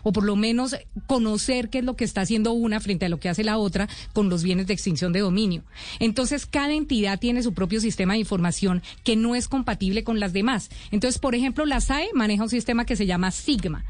o 0.03 0.13
por 0.13 0.25
lo 0.25 0.37
menos 0.37 0.77
conocer 1.07 1.71
qué 1.71 1.79
es 1.79 1.85
lo 1.85 1.97
que 1.97 2.05
está 2.05 2.23
haciendo 2.23 2.53
una 2.53 2.81
frente 2.81 3.07
a 3.07 3.09
lo 3.09 3.19
que 3.19 3.29
hace 3.29 3.45
la 3.45 3.59
otra 3.59 3.89
con 4.13 4.29
los 4.29 4.43
bienes 4.43 4.67
de 4.67 4.75
extinción 4.75 5.13
de 5.13 5.21
dominio. 5.21 5.65
Entonces, 5.99 6.47
cada 6.47 6.73
entidad 6.73 7.19
tiene 7.19 7.43
su 7.43 7.53
propio 7.53 7.81
sistema 7.81 8.15
de 8.15 8.21
información 8.21 8.83
que 9.05 9.17
no 9.17 9.35
es 9.35 9.49
compatible 9.49 10.05
con 10.05 10.21
las 10.21 10.33
demás. 10.33 10.71
Entonces, 10.91 11.21
por 11.21 11.35
ejemplo, 11.35 11.65
la 11.67 11.81
SAE 11.81 12.11
maneja 12.15 12.43
un 12.43 12.49
sistema 12.49 12.85
que 12.85 12.97
se 12.97 13.07
llama 13.07 13.31
Sigma. 13.31 13.85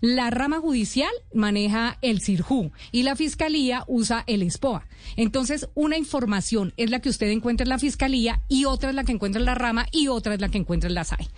La 0.00 0.30
rama 0.30 0.58
judicial 0.58 1.10
maneja 1.32 1.98
el 2.02 2.20
CIRJU 2.20 2.72
y 2.92 3.02
la 3.02 3.16
fiscalía 3.16 3.84
usa 3.86 4.24
el 4.26 4.48
SPOA. 4.50 4.86
Entonces, 5.16 5.68
una 5.74 5.96
información 5.96 6.72
es 6.76 6.90
la 6.90 7.00
que 7.00 7.08
usted 7.08 7.30
encuentra 7.30 7.64
en 7.64 7.70
la 7.70 7.78
fiscalía 7.78 8.42
y 8.48 8.64
otra 8.64 8.90
es 8.90 8.94
la 8.94 9.04
que 9.04 9.12
encuentra 9.12 9.40
en 9.40 9.46
la 9.46 9.54
rama 9.54 9.86
y 9.92 10.08
otra 10.08 10.34
es 10.34 10.40
la 10.40 10.48
que 10.48 10.58
encuentra 10.58 10.88
en 10.88 10.94
la 10.94 11.04
SAE. 11.04 11.28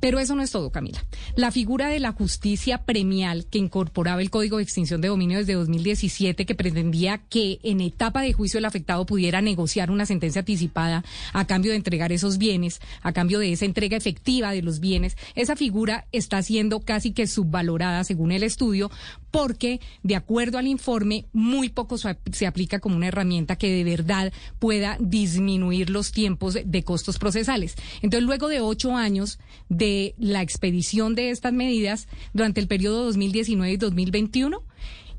Pero 0.00 0.18
eso 0.18 0.34
no 0.34 0.42
es 0.42 0.50
todo, 0.50 0.70
Camila. 0.70 1.04
La 1.36 1.50
figura 1.50 1.88
de 1.88 2.00
la 2.00 2.12
justicia 2.12 2.84
premial 2.84 3.46
que 3.46 3.58
incorporaba 3.58 4.22
el 4.22 4.30
Código 4.30 4.56
de 4.56 4.62
Extinción 4.62 5.00
de 5.00 5.08
Dominio 5.08 5.38
desde 5.38 5.54
2017, 5.54 6.46
que 6.46 6.54
pretendía 6.54 7.18
que 7.18 7.60
en 7.62 7.80
etapa 7.80 8.22
de 8.22 8.32
juicio 8.32 8.58
el 8.58 8.64
afectado 8.64 9.04
pudiera 9.06 9.40
negociar 9.42 9.90
una 9.90 10.06
sentencia 10.06 10.40
anticipada 10.40 11.04
a 11.32 11.46
cambio 11.46 11.72
de 11.72 11.76
entregar 11.76 12.12
esos 12.12 12.38
bienes, 12.38 12.80
a 13.02 13.12
cambio 13.12 13.38
de 13.38 13.52
esa 13.52 13.66
entrega 13.66 13.96
efectiva 13.96 14.52
de 14.52 14.62
los 14.62 14.80
bienes, 14.80 15.16
esa 15.34 15.56
figura 15.56 16.06
está 16.12 16.42
siendo 16.42 16.80
casi 16.80 17.12
que 17.12 17.26
subvalorada 17.26 18.04
según 18.04 18.32
el 18.32 18.42
estudio, 18.42 18.90
porque 19.30 19.80
de 20.02 20.16
acuerdo 20.16 20.58
al 20.58 20.66
informe, 20.66 21.26
muy 21.32 21.68
poco 21.68 21.98
se 21.98 22.46
aplica 22.46 22.80
como 22.80 22.96
una 22.96 23.08
herramienta 23.08 23.56
que 23.56 23.70
de 23.70 23.84
verdad 23.84 24.32
pueda 24.58 24.96
disminuir 24.98 25.90
los 25.90 26.12
tiempos 26.12 26.58
de 26.64 26.82
costos 26.82 27.18
procesales. 27.18 27.76
Entonces, 28.02 28.26
luego 28.26 28.48
de 28.48 28.60
ocho 28.60 28.96
años 28.96 29.38
de 29.68 29.89
la 30.18 30.42
expedición 30.42 31.14
de 31.14 31.30
estas 31.30 31.52
medidas 31.52 32.08
durante 32.32 32.60
el 32.60 32.68
periodo 32.68 33.04
2019 33.04 33.72
y 33.72 33.76
2021, 33.76 34.62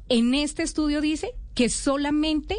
en 0.10 0.34
este 0.34 0.64
estudio 0.64 1.02
dice 1.02 1.32
que 1.56 1.70
solamente 1.70 2.58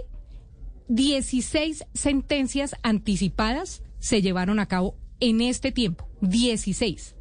16 0.88 1.84
sentencias 1.94 2.74
anticipadas 2.82 3.82
se 3.98 4.22
llevaron 4.22 4.58
a 4.58 4.66
cabo 4.66 4.96
en 5.20 5.40
este 5.40 5.72
tiempo. 5.72 6.08
16. 6.20 7.14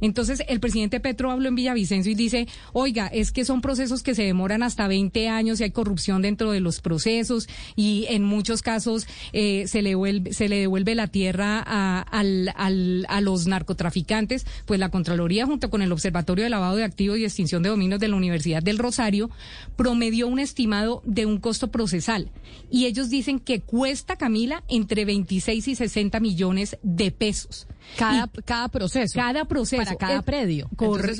Entonces, 0.00 0.42
el 0.48 0.60
presidente 0.60 1.00
Petro 1.00 1.30
habló 1.30 1.48
en 1.48 1.54
Villavicencio 1.54 2.12
y 2.12 2.14
dice, 2.14 2.48
oiga, 2.72 3.06
es 3.06 3.32
que 3.32 3.44
son 3.44 3.60
procesos 3.60 4.02
que 4.02 4.14
se 4.14 4.22
demoran 4.22 4.62
hasta 4.62 4.88
20 4.88 5.28
años 5.28 5.60
y 5.60 5.64
hay 5.64 5.70
corrupción 5.70 6.22
dentro 6.22 6.52
de 6.52 6.60
los 6.60 6.80
procesos 6.80 7.48
y 7.76 8.06
en 8.08 8.24
muchos 8.24 8.62
casos 8.62 9.06
eh, 9.32 9.64
se, 9.66 9.82
le 9.82 9.90
devuelve, 9.90 10.32
se 10.32 10.48
le 10.48 10.60
devuelve 10.60 10.94
la 10.94 11.08
tierra 11.08 11.62
a, 11.66 12.04
a 12.10 13.20
los 13.20 13.46
narcotraficantes. 13.46 14.46
Pues 14.66 14.80
la 14.80 14.90
Contraloría, 14.90 15.46
junto 15.46 15.70
con 15.70 15.82
el 15.82 15.92
Observatorio 15.92 16.44
de 16.44 16.50
Lavado 16.50 16.76
de 16.76 16.84
Activos 16.84 17.18
y 17.18 17.24
Extinción 17.24 17.62
de 17.62 17.68
Dominios 17.68 18.00
de 18.00 18.08
la 18.08 18.16
Universidad 18.16 18.62
del 18.62 18.78
Rosario, 18.78 19.30
promedió 19.76 20.28
un 20.28 20.38
estimado 20.38 21.02
de 21.04 21.26
un 21.26 21.38
costo 21.38 21.70
procesal. 21.70 22.30
Y 22.70 22.86
ellos 22.86 23.10
dicen 23.10 23.40
que 23.40 23.60
cuesta, 23.60 24.16
Camila, 24.16 24.64
entre 24.68 25.04
26 25.04 25.68
y 25.68 25.74
60 25.74 26.20
millones 26.20 26.78
de 26.82 27.10
pesos. 27.10 27.66
Cada, 27.96 28.28
cada 28.44 28.68
proceso. 28.68 29.14
Cada 29.14 29.44
proceso. 29.46 29.89
Para 29.94 30.08
cada 30.08 30.22
predio. 30.22 30.68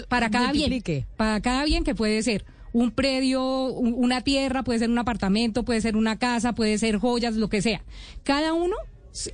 para 0.08 0.30
cada 0.30 0.52
bien. 0.52 0.82
Para 1.16 1.40
cada 1.40 1.64
bien 1.64 1.84
que 1.84 1.94
puede 1.94 2.22
ser 2.22 2.44
un 2.72 2.90
predio, 2.90 3.64
una 3.72 4.20
tierra, 4.20 4.62
puede 4.62 4.78
ser 4.78 4.90
un 4.90 4.98
apartamento, 4.98 5.64
puede 5.64 5.80
ser 5.80 5.96
una 5.96 6.18
casa, 6.18 6.54
puede 6.54 6.78
ser 6.78 6.98
joyas, 6.98 7.34
lo 7.34 7.48
que 7.48 7.62
sea. 7.62 7.82
Cada 8.22 8.52
uno 8.52 8.76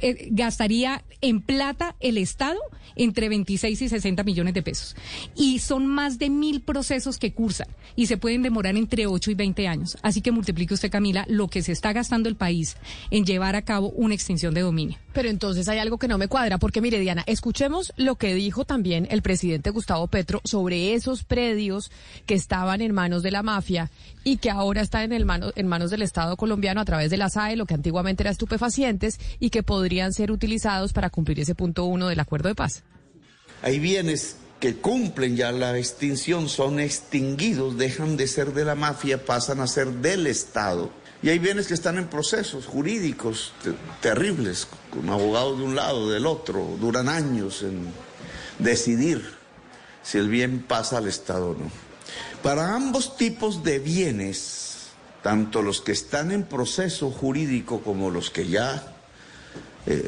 eh, 0.00 0.28
gastaría 0.30 1.04
en 1.21 1.40
plata 1.40 1.97
el 2.00 2.18
Estado 2.18 2.59
entre 2.95 3.28
26 3.28 3.83
y 3.83 3.88
60 3.88 4.23
millones 4.25 4.54
de 4.54 4.62
pesos. 4.62 4.97
Y 5.35 5.59
son 5.59 5.87
más 5.87 6.18
de 6.18 6.30
mil 6.30 6.62
procesos 6.62 7.18
que 7.18 7.33
cursan 7.33 7.68
y 7.95 8.06
se 8.06 8.16
pueden 8.16 8.42
demorar 8.42 8.76
entre 8.76 9.06
8 9.06 9.30
y 9.30 9.35
20 9.35 9.68
años. 9.68 9.99
Así 10.02 10.21
que 10.21 10.33
multiplique 10.33 10.75
usted, 10.75 10.90
Camila, 10.90 11.25
lo 11.28 11.49
que 11.49 11.62
se 11.62 11.73
está 11.73 11.92
gastando 11.92 12.28
el 12.28 12.37
país 12.37 12.76
en 13.11 13.25
llevar 13.25 13.56
a 13.56 13.62
cabo 13.62 13.90
una 13.90 14.14
extinción 14.14 14.54
de 14.54 14.62
dominio. 14.62 14.99
Pero 15.12 15.28
entonces 15.28 15.68
hay 15.68 15.78
algo 15.78 15.99
que 15.99 16.09
no 16.09 16.18
me 16.18 16.28
cuadra, 16.28 16.59
porque 16.59 16.80
mire, 16.80 16.99
Diana, 17.00 17.25
escuchemos 17.26 17.92
lo 17.97 18.16
que 18.16 18.35
dijo 18.35 18.64
también 18.64 19.06
el 19.11 19.23
presidente 19.23 19.71
Gustavo 19.71 20.06
Petro 20.09 20.40
sobre 20.45 20.95
esos 20.95 21.25
predios 21.25 21.90
que 22.26 22.35
estaban 22.35 22.80
en 22.80 22.92
manos 22.92 23.23
de 23.23 23.30
la 23.30 23.42
mafia 23.42 23.90
y 24.25 24.38
que 24.38 24.50
ahora 24.50 24.83
están 24.83 25.02
en, 25.02 25.12
el 25.12 25.26
en 25.54 25.68
manos 25.68 25.90
del 25.90 26.02
Estado 26.02 26.37
colombiano 26.37 26.80
a 26.80 26.85
través 26.85 27.11
de 27.11 27.16
la 27.16 27.30
SAE, 27.30 27.56
lo 27.56 27.64
que 27.64 27.75
antiguamente 27.75 28.23
era 28.23 28.30
estupefacientes, 28.30 29.21
y 29.38 29.50
que 29.50 29.62
podrían 29.66 30.14
ser 30.14 30.32
utilizados 30.32 30.94
para 30.94 31.11
cumplir 31.11 31.40
ese 31.40 31.54
punto 31.54 31.85
uno 31.85 32.08
del 32.08 32.20
acuerdo 32.20 32.49
de 32.49 32.54
paz. 32.54 32.85
Hay 33.62 33.78
bienes 33.78 34.37
que 34.61 34.76
cumplen 34.76 35.37
ya 35.37 35.52
la 35.52 35.76
extinción, 35.76 36.49
son 36.49 36.80
extinguidos, 36.80 37.76
dejan 37.76 38.16
de 38.16 38.26
ser 38.26 38.54
de 38.54 38.64
la 38.64 38.75
mafia, 38.75 39.25
pasan 39.25 39.61
a 39.61 39.66
ser 39.66 39.88
del 39.88 40.26
Estado. 40.26 40.90
Y 41.23 41.28
hay 41.28 41.38
bienes 41.38 41.66
que 41.66 41.75
están 41.75 41.99
en 41.99 42.06
procesos 42.06 42.66
jurídicos 42.66 43.52
terribles, 44.00 44.68
con 44.90 45.08
abogados 45.11 45.58
de 45.58 45.64
un 45.64 45.75
lado, 45.75 46.11
del 46.11 46.26
otro, 46.26 46.76
duran 46.80 47.08
años 47.08 47.62
en 47.62 47.87
decidir 48.58 49.23
si 50.02 50.18
el 50.18 50.28
bien 50.28 50.62
pasa 50.62 50.99
al 50.99 51.08
Estado 51.08 51.50
o 51.50 51.54
no. 51.54 51.70
Para 52.42 52.75
ambos 52.75 53.16
tipos 53.16 53.64
de 53.64 53.78
bienes, 53.78 54.88
tanto 55.23 55.62
los 55.62 55.80
que 55.80 55.92
están 55.92 56.30
en 56.30 56.44
proceso 56.44 57.11
jurídico 57.11 57.80
como 57.80 58.11
los 58.11 58.30
que 58.30 58.46
ya 58.46 58.96
eh, 59.87 60.07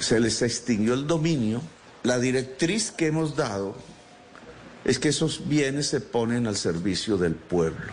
se 0.00 0.20
les 0.20 0.42
extinguió 0.42 0.94
el 0.94 1.06
dominio, 1.06 1.60
la 2.02 2.18
directriz 2.18 2.90
que 2.90 3.06
hemos 3.06 3.36
dado 3.36 3.76
es 4.84 4.98
que 4.98 5.08
esos 5.08 5.48
bienes 5.48 5.86
se 5.86 6.00
ponen 6.00 6.46
al 6.46 6.56
servicio 6.56 7.18
del 7.18 7.34
pueblo. 7.34 7.92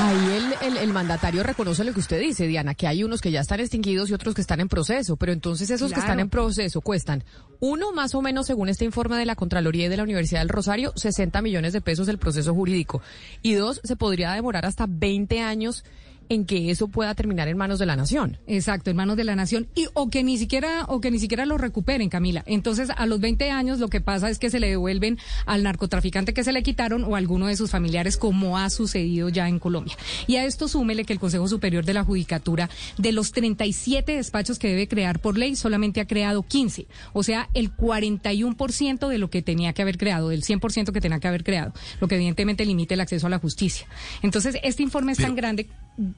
Ahí 0.00 0.78
el, 0.80 0.92
mandatario 0.92 1.42
reconoce 1.42 1.82
lo 1.82 1.92
que 1.92 2.00
usted 2.00 2.20
dice, 2.20 2.46
Diana, 2.46 2.74
que 2.74 2.86
hay 2.86 3.02
unos 3.02 3.20
que 3.20 3.30
ya 3.32 3.40
están 3.40 3.58
extinguidos 3.58 4.08
y 4.08 4.14
otros 4.14 4.34
que 4.34 4.40
están 4.40 4.60
en 4.60 4.68
proceso, 4.68 5.16
pero 5.16 5.32
entonces 5.32 5.70
esos 5.70 5.92
que 5.92 5.98
están 5.98 6.20
en 6.20 6.28
proceso 6.28 6.80
cuestan, 6.80 7.24
uno 7.58 7.92
más 7.92 8.14
o 8.14 8.22
menos, 8.22 8.46
según 8.46 8.68
este 8.68 8.84
informe 8.84 9.16
de 9.16 9.26
la 9.26 9.34
Contraloría 9.34 9.86
y 9.86 9.88
de 9.88 9.96
la 9.96 10.04
Universidad 10.04 10.40
del 10.40 10.50
Rosario, 10.50 10.92
60 10.94 11.42
millones 11.42 11.72
de 11.72 11.80
pesos 11.80 12.06
el 12.08 12.18
proceso 12.18 12.54
jurídico, 12.54 13.02
y 13.42 13.54
dos, 13.54 13.80
se 13.82 13.96
podría 13.96 14.32
demorar 14.32 14.66
hasta 14.66 14.86
20 14.88 15.40
años 15.40 15.84
en 16.28 16.44
que 16.44 16.70
eso 16.70 16.88
pueda 16.88 17.14
terminar 17.14 17.48
en 17.48 17.56
manos 17.56 17.78
de 17.78 17.86
la 17.86 17.96
nación. 17.96 18.38
Exacto, 18.46 18.90
en 18.90 18.96
manos 18.96 19.16
de 19.16 19.24
la 19.24 19.36
nación 19.36 19.68
y 19.74 19.86
o 19.94 20.10
que 20.10 20.22
ni 20.22 20.38
siquiera 20.38 20.84
o 20.88 21.00
que 21.00 21.10
ni 21.10 21.18
siquiera 21.18 21.46
lo 21.46 21.58
recuperen, 21.58 22.08
Camila. 22.08 22.42
Entonces, 22.46 22.90
a 22.94 23.06
los 23.06 23.20
20 23.20 23.50
años 23.50 23.78
lo 23.78 23.88
que 23.88 24.00
pasa 24.00 24.30
es 24.30 24.38
que 24.38 24.50
se 24.50 24.60
le 24.60 24.68
devuelven 24.68 25.18
al 25.46 25.62
narcotraficante 25.62 26.34
que 26.34 26.44
se 26.44 26.52
le 26.52 26.62
quitaron 26.62 27.04
o 27.04 27.14
a 27.14 27.18
alguno 27.18 27.46
de 27.46 27.56
sus 27.56 27.70
familiares 27.70 28.16
como 28.16 28.58
ha 28.58 28.70
sucedido 28.70 29.28
ya 29.28 29.48
en 29.48 29.58
Colombia. 29.58 29.96
Y 30.26 30.36
a 30.36 30.44
esto 30.44 30.68
súmele 30.68 31.04
que 31.04 31.12
el 31.12 31.20
Consejo 31.20 31.48
Superior 31.48 31.84
de 31.84 31.94
la 31.94 32.04
Judicatura 32.04 32.68
de 32.96 33.12
los 33.12 33.32
37 33.32 34.16
despachos 34.16 34.58
que 34.58 34.68
debe 34.68 34.88
crear 34.88 35.20
por 35.20 35.38
ley 35.38 35.56
solamente 35.56 36.00
ha 36.00 36.06
creado 36.06 36.42
15, 36.42 36.86
o 37.12 37.22
sea, 37.22 37.48
el 37.54 37.74
41% 37.74 39.08
de 39.08 39.18
lo 39.18 39.30
que 39.30 39.42
tenía 39.42 39.72
que 39.72 39.82
haber 39.82 39.98
creado, 39.98 40.28
del 40.28 40.42
100% 40.42 40.92
que 40.92 41.00
tenía 41.00 41.20
que 41.20 41.28
haber 41.28 41.44
creado, 41.44 41.72
lo 42.00 42.08
que 42.08 42.16
evidentemente 42.16 42.64
limita 42.64 42.94
el 42.94 43.00
acceso 43.00 43.26
a 43.26 43.30
la 43.30 43.38
justicia. 43.38 43.86
Entonces, 44.22 44.56
este 44.62 44.82
informe 44.82 45.12
es 45.12 45.18
tan 45.18 45.34
grande 45.34 45.68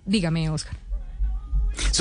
Dígame, 0.05 0.51
Oscar. 0.51 0.77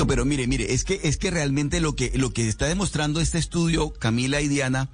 pero 0.06 0.24
mire, 0.24 0.46
mire, 0.46 0.74
es 0.74 0.84
que 0.84 1.00
es 1.02 1.16
que 1.16 1.30
realmente 1.30 1.80
lo 1.80 1.94
que 1.96 2.12
lo 2.14 2.32
que 2.32 2.46
está 2.48 2.66
demostrando 2.66 3.20
este 3.20 3.38
estudio, 3.38 3.92
Camila 3.92 4.40
y 4.40 4.48
Diana, 4.48 4.90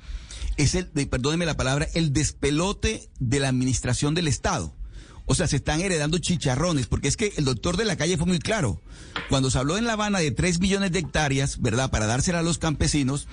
es 0.57 0.75
el, 0.75 0.87
perdóneme 0.87 1.47
la 1.47 1.57
palabra, 1.57 1.89
el 1.95 2.13
despelote 2.13 3.09
de 3.19 3.41
la 3.41 3.49
administración 3.49 4.15
del 4.15 4.29
Estado. 4.29 4.75
O 5.29 5.35
sea, 5.35 5.49
se 5.49 5.57
están 5.57 5.81
heredando 5.81 6.19
chicharrones, 6.19 6.87
porque 6.87 7.09
es 7.09 7.17
que 7.17 7.33
el 7.37 7.45
doctor 7.45 7.77
de 7.77 7.85
la 7.85 7.97
calle 7.97 8.17
fue 8.17 8.27
muy 8.27 8.39
claro. 8.39 8.81
Cuando 9.29 9.51
se 9.51 9.59
habló 9.59 9.77
en 9.77 9.85
La 9.85 9.95
Habana 9.95 10.21
de 10.21 10.31
3 10.31 10.61
millones 10.61 10.93
de 10.93 11.01
hectáreas, 11.01 11.61
¿verdad?, 11.61 11.91
para 11.91 12.07
dársela 12.07 12.39
a 12.39 12.45
los 12.45 12.59
campesinos, 12.59 13.27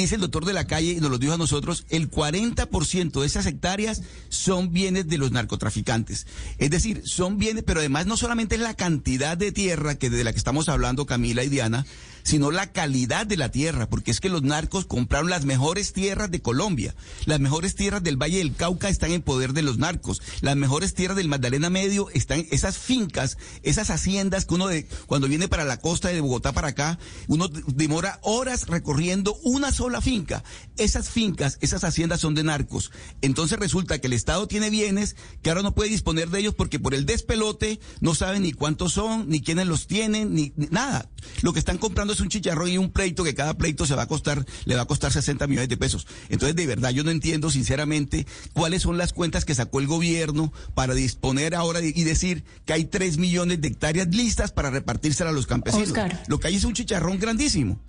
dice 0.00 0.14
el 0.14 0.20
doctor 0.20 0.44
de 0.44 0.52
la 0.52 0.66
calle 0.66 0.92
y 0.92 1.00
nos 1.00 1.10
lo 1.10 1.18
dijo 1.18 1.34
a 1.34 1.38
nosotros, 1.38 1.84
el 1.90 2.10
40% 2.10 3.20
de 3.20 3.26
esas 3.26 3.46
hectáreas 3.46 4.02
son 4.28 4.72
bienes 4.72 5.08
de 5.08 5.18
los 5.18 5.32
narcotraficantes. 5.32 6.26
Es 6.58 6.70
decir, 6.70 7.02
son 7.04 7.38
bienes, 7.38 7.64
pero 7.64 7.80
además 7.80 8.06
no 8.06 8.16
solamente 8.16 8.54
es 8.54 8.60
la 8.60 8.74
cantidad 8.74 9.36
de 9.36 9.52
tierra 9.52 9.96
que 9.96 10.10
de 10.10 10.24
la 10.24 10.32
que 10.32 10.38
estamos 10.38 10.68
hablando 10.68 11.06
Camila 11.06 11.44
y 11.44 11.48
Diana, 11.48 11.84
sino 12.22 12.50
la 12.50 12.72
calidad 12.72 13.26
de 13.26 13.36
la 13.36 13.50
tierra, 13.50 13.88
porque 13.88 14.10
es 14.10 14.20
que 14.20 14.28
los 14.28 14.42
narcos 14.42 14.86
compraron 14.86 15.30
las 15.30 15.44
mejores 15.44 15.92
tierras 15.92 16.30
de 16.30 16.42
Colombia, 16.42 16.94
las 17.26 17.40
mejores 17.40 17.74
tierras 17.74 18.02
del 18.02 18.20
Valle 18.20 18.38
del 18.38 18.54
Cauca 18.54 18.88
están 18.88 19.12
en 19.12 19.22
poder 19.22 19.52
de 19.52 19.62
los 19.62 19.78
narcos, 19.78 20.22
las 20.40 20.56
mejores 20.56 20.94
tierras 20.94 21.16
del 21.16 21.28
Magdalena 21.28 21.70
Medio 21.70 22.08
están, 22.10 22.46
esas 22.50 22.78
fincas, 22.78 23.38
esas 23.62 23.90
haciendas 23.90 24.44
que 24.44 24.54
uno 24.54 24.68
de, 24.68 24.86
cuando 25.06 25.28
viene 25.28 25.48
para 25.48 25.64
la 25.64 25.78
costa 25.78 26.08
de 26.08 26.20
Bogotá 26.20 26.52
para 26.52 26.68
acá, 26.68 26.98
uno 27.28 27.48
demora 27.48 28.18
horas 28.22 28.66
recorriendo 28.66 29.34
una 29.42 29.72
sola 29.72 30.00
finca. 30.00 30.44
Esas 30.76 31.10
fincas, 31.10 31.58
esas 31.60 31.84
haciendas 31.84 32.20
son 32.20 32.34
de 32.34 32.44
narcos. 32.44 32.90
Entonces 33.20 33.58
resulta 33.58 33.98
que 33.98 34.06
el 34.06 34.12
Estado 34.12 34.46
tiene 34.46 34.70
bienes 34.70 35.16
que 35.42 35.50
ahora 35.50 35.62
no 35.62 35.74
puede 35.74 35.90
disponer 35.90 36.30
de 36.30 36.40
ellos 36.40 36.54
porque 36.54 36.78
por 36.78 36.94
el 36.94 37.06
despelote 37.06 37.80
no 38.00 38.14
sabe 38.14 38.40
ni 38.40 38.52
cuántos 38.52 38.92
son, 38.92 39.28
ni 39.28 39.40
quiénes 39.40 39.66
los 39.66 39.86
tienen, 39.86 40.34
ni 40.34 40.52
nada. 40.56 41.10
Lo 41.42 41.52
que 41.52 41.58
están 41.58 41.78
comprando 41.78 42.11
es 42.12 42.20
un 42.20 42.28
chicharrón 42.28 42.68
y 42.68 42.78
un 42.78 42.90
pleito 42.90 43.24
que 43.24 43.34
cada 43.34 43.54
pleito 43.54 43.86
se 43.86 43.94
va 43.94 44.02
a 44.02 44.06
costar, 44.06 44.44
le 44.64 44.76
va 44.76 44.82
a 44.82 44.86
costar 44.86 45.12
60 45.12 45.46
millones 45.46 45.68
de 45.68 45.76
pesos. 45.76 46.06
Entonces, 46.28 46.56
de 46.56 46.66
verdad, 46.66 46.90
yo 46.90 47.04
no 47.04 47.10
entiendo 47.10 47.50
sinceramente 47.50 48.26
cuáles 48.52 48.82
son 48.82 48.98
las 48.98 49.12
cuentas 49.12 49.44
que 49.44 49.54
sacó 49.54 49.80
el 49.80 49.86
gobierno 49.86 50.52
para 50.74 50.94
disponer 50.94 51.54
ahora 51.54 51.80
y 51.80 52.04
decir 52.04 52.44
que 52.64 52.72
hay 52.72 52.84
3 52.84 53.18
millones 53.18 53.60
de 53.60 53.68
hectáreas 53.68 54.08
listas 54.08 54.52
para 54.52 54.70
repartírselas 54.70 55.32
a 55.32 55.34
los 55.34 55.46
campesinos. 55.46 55.92
Lo 56.28 56.38
que 56.38 56.48
hay 56.48 56.56
es 56.56 56.64
un 56.64 56.74
chicharrón 56.74 57.18
grandísimo. 57.18 57.80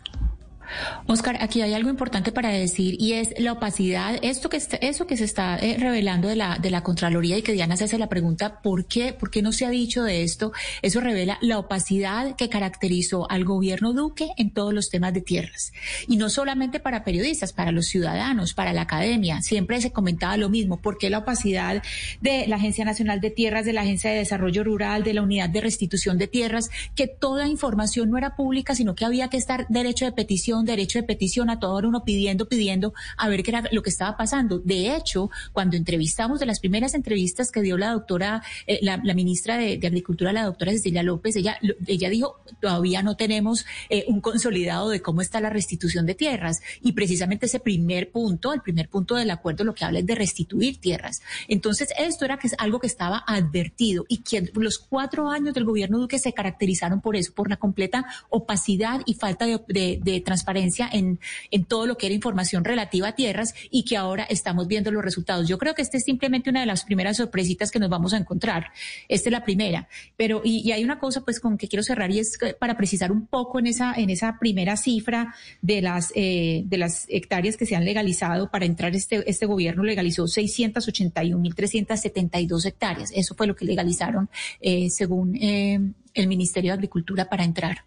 Oscar, 1.07 1.37
aquí 1.41 1.61
hay 1.61 1.73
algo 1.73 1.89
importante 1.89 2.31
para 2.31 2.49
decir 2.49 2.95
y 2.99 3.13
es 3.13 3.33
la 3.37 3.53
opacidad, 3.53 4.17
esto 4.21 4.49
que 4.49 4.61
eso 4.81 5.07
que 5.07 5.17
se 5.17 5.23
está 5.23 5.57
eh, 5.57 5.77
revelando 5.79 6.27
de 6.27 6.35
la 6.35 6.57
de 6.57 6.69
la 6.69 6.83
Contraloría 6.83 7.37
y 7.37 7.41
que 7.41 7.53
Diana 7.53 7.77
se 7.77 7.85
hace 7.85 7.97
la 7.97 8.09
pregunta 8.09 8.61
¿por 8.61 8.85
qué 8.85 9.13
por 9.13 9.31
qué 9.31 9.41
no 9.41 9.51
se 9.51 9.65
ha 9.65 9.69
dicho 9.69 10.03
de 10.03 10.23
esto? 10.23 10.51
Eso 10.81 10.99
revela 10.99 11.37
la 11.41 11.59
opacidad 11.59 12.35
que 12.35 12.49
caracterizó 12.49 13.29
al 13.29 13.45
gobierno 13.45 13.93
Duque 13.93 14.29
en 14.37 14.51
todos 14.51 14.73
los 14.73 14.89
temas 14.89 15.13
de 15.13 15.21
tierras 15.21 15.73
y 16.07 16.17
no 16.17 16.29
solamente 16.29 16.79
para 16.79 17.03
periodistas, 17.03 17.53
para 17.53 17.71
los 17.71 17.87
ciudadanos, 17.87 18.53
para 18.53 18.73
la 18.73 18.81
academia. 18.81 19.41
Siempre 19.41 19.81
se 19.81 19.91
comentaba 19.91 20.37
lo 20.37 20.49
mismo, 20.49 20.81
¿por 20.81 20.97
qué 20.97 21.09
la 21.09 21.19
opacidad 21.19 21.83
de 22.21 22.47
la 22.47 22.55
Agencia 22.57 22.85
Nacional 22.85 23.21
de 23.21 23.31
Tierras, 23.31 23.65
de 23.65 23.73
la 23.73 23.81
Agencia 23.81 24.11
de 24.11 24.17
Desarrollo 24.17 24.63
Rural, 24.63 25.03
de 25.03 25.13
la 25.13 25.21
Unidad 25.21 25.49
de 25.49 25.61
Restitución 25.61 26.17
de 26.17 26.27
Tierras, 26.27 26.69
que 26.95 27.07
toda 27.07 27.47
información 27.47 28.09
no 28.09 28.17
era 28.17 28.35
pública, 28.35 28.75
sino 28.75 28.95
que 28.95 29.05
había 29.05 29.29
que 29.29 29.37
estar 29.37 29.65
derecho 29.69 30.05
de 30.05 30.11
petición 30.11 30.62
derecho 30.65 30.99
de 30.99 31.03
petición, 31.03 31.49
a 31.49 31.59
todo 31.59 31.77
uno 31.87 32.03
pidiendo, 32.03 32.47
pidiendo 32.47 32.93
a 33.17 33.29
ver 33.29 33.43
qué 33.43 33.51
era 33.51 33.63
lo 33.71 33.81
que 33.81 33.89
estaba 33.89 34.17
pasando. 34.17 34.59
De 34.59 34.95
hecho, 34.95 35.29
cuando 35.51 35.77
entrevistamos, 35.77 36.39
de 36.39 36.45
las 36.45 36.59
primeras 36.59 36.93
entrevistas 36.93 37.51
que 37.51 37.61
dio 37.61 37.77
la 37.77 37.91
doctora, 37.91 38.43
eh, 38.67 38.79
la, 38.81 38.97
ministra 38.97 39.57
de, 39.57 39.79
Agricultura, 39.83 40.33
la 40.33 40.45
doctora 40.45 40.71
Cecilia 40.71 41.03
López, 41.03 41.35
ella, 41.35 41.57
ella 41.85 42.09
dijo, 42.09 42.39
todavía 42.59 43.03
no 43.03 43.15
tenemos 43.15 43.65
eh, 43.89 44.05
un 44.07 44.21
consolidado 44.21 44.89
de 44.89 45.01
cómo 45.01 45.21
está 45.21 45.39
la 45.39 45.49
restitución 45.49 46.05
de 46.05 46.15
tierras. 46.15 46.61
Y 46.81 46.93
precisamente 46.93 47.45
ese 47.45 47.59
primer 47.59 48.11
punto, 48.11 48.53
el 48.53 48.61
primer 48.61 48.89
punto 48.89 49.15
del 49.15 49.31
acuerdo, 49.31 49.63
lo 49.63 49.73
que 49.73 49.85
habla 49.85 49.99
es 49.99 50.05
de 50.05 50.15
restituir 50.15 50.77
tierras. 50.77 51.21
Entonces, 51.47 51.89
esto 51.97 52.25
era 52.25 52.37
que 52.37 52.47
es 52.47 52.55
algo 52.57 52.79
que 52.79 52.87
estaba 52.87 53.23
advertido 53.27 54.05
y 54.07 54.19
que 54.19 54.51
los 54.53 54.79
cuatro 54.79 55.29
años 55.29 55.53
del 55.53 55.65
gobierno 55.65 55.99
Duque 55.99 56.19
se 56.19 56.33
caracterizaron 56.33 57.01
por 57.01 57.15
eso, 57.15 57.33
por 57.33 57.49
la 57.49 57.57
completa 57.57 58.05
opacidad 58.29 59.01
y 59.05 59.13
falta 59.15 59.45
de, 59.45 59.99
de 60.01 60.21
transparencia 60.53 60.87
en, 60.91 61.19
en 61.51 61.65
todo 61.65 61.85
lo 61.87 61.97
que 61.97 62.05
era 62.05 62.15
información 62.15 62.63
relativa 62.63 63.09
a 63.09 63.15
tierras 63.15 63.53
y 63.71 63.83
que 63.83 63.97
ahora 63.97 64.23
estamos 64.23 64.67
viendo 64.67 64.91
los 64.91 65.03
resultados. 65.03 65.47
Yo 65.47 65.57
creo 65.57 65.73
que 65.73 65.81
esta 65.81 65.97
es 65.97 66.03
simplemente 66.03 66.47
una 66.49 66.59
de 66.59 66.67
las 66.67 66.83
primeras 66.85 67.17
sorpresitas 67.17 67.71
que 67.71 67.79
nos 67.79 67.89
vamos 67.89 68.13
a 68.13 68.17
encontrar. 68.17 68.67
Esta 69.07 69.29
es 69.29 69.31
la 69.31 69.43
primera. 69.43 69.87
Pero, 70.15 70.41
y, 70.43 70.71
hay 70.71 70.83
una 70.83 70.99
cosa 70.99 71.21
pues 71.21 71.39
con 71.39 71.57
que 71.57 71.67
quiero 71.67 71.81
cerrar 71.83 72.11
y 72.11 72.19
es 72.19 72.37
para 72.59 72.77
precisar 72.77 73.11
un 73.11 73.25
poco 73.27 73.59
en 73.59 73.67
esa, 73.67 73.93
en 73.95 74.09
esa 74.09 74.37
primera 74.39 74.75
cifra 74.77 75.35
de 75.61 75.81
las, 75.81 76.11
eh, 76.15 76.63
de 76.65 76.77
las 76.77 77.05
hectáreas 77.09 77.57
que 77.57 77.65
se 77.65 77.75
han 77.75 77.83
legalizado 77.85 78.49
para 78.51 78.65
entrar 78.65 78.95
este, 78.95 79.29
este 79.29 79.45
gobierno 79.45 79.83
legalizó 79.83 80.25
681.372 80.25 82.65
hectáreas. 82.65 83.11
Eso 83.13 83.35
fue 83.35 83.47
lo 83.47 83.55
que 83.55 83.65
legalizaron 83.65 84.29
eh, 84.61 84.89
según 84.89 85.35
eh, 85.35 85.79
el 86.13 86.27
Ministerio 86.27 86.71
de 86.71 86.75
Agricultura 86.75 87.29
para 87.29 87.43
entrar. 87.43 87.85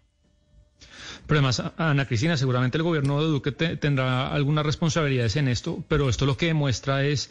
Pero 1.27 1.39
además, 1.39 1.61
Ana 1.77 2.05
Cristina, 2.05 2.37
seguramente 2.37 2.77
el 2.77 2.83
gobierno 2.83 3.21
de 3.21 3.27
Duque 3.27 3.51
tendrá 3.51 4.31
algunas 4.31 4.65
responsabilidades 4.65 5.35
en 5.35 5.49
esto, 5.49 5.83
pero 5.89 6.09
esto 6.09 6.25
lo 6.25 6.37
que 6.37 6.47
demuestra 6.47 7.03
es 7.03 7.29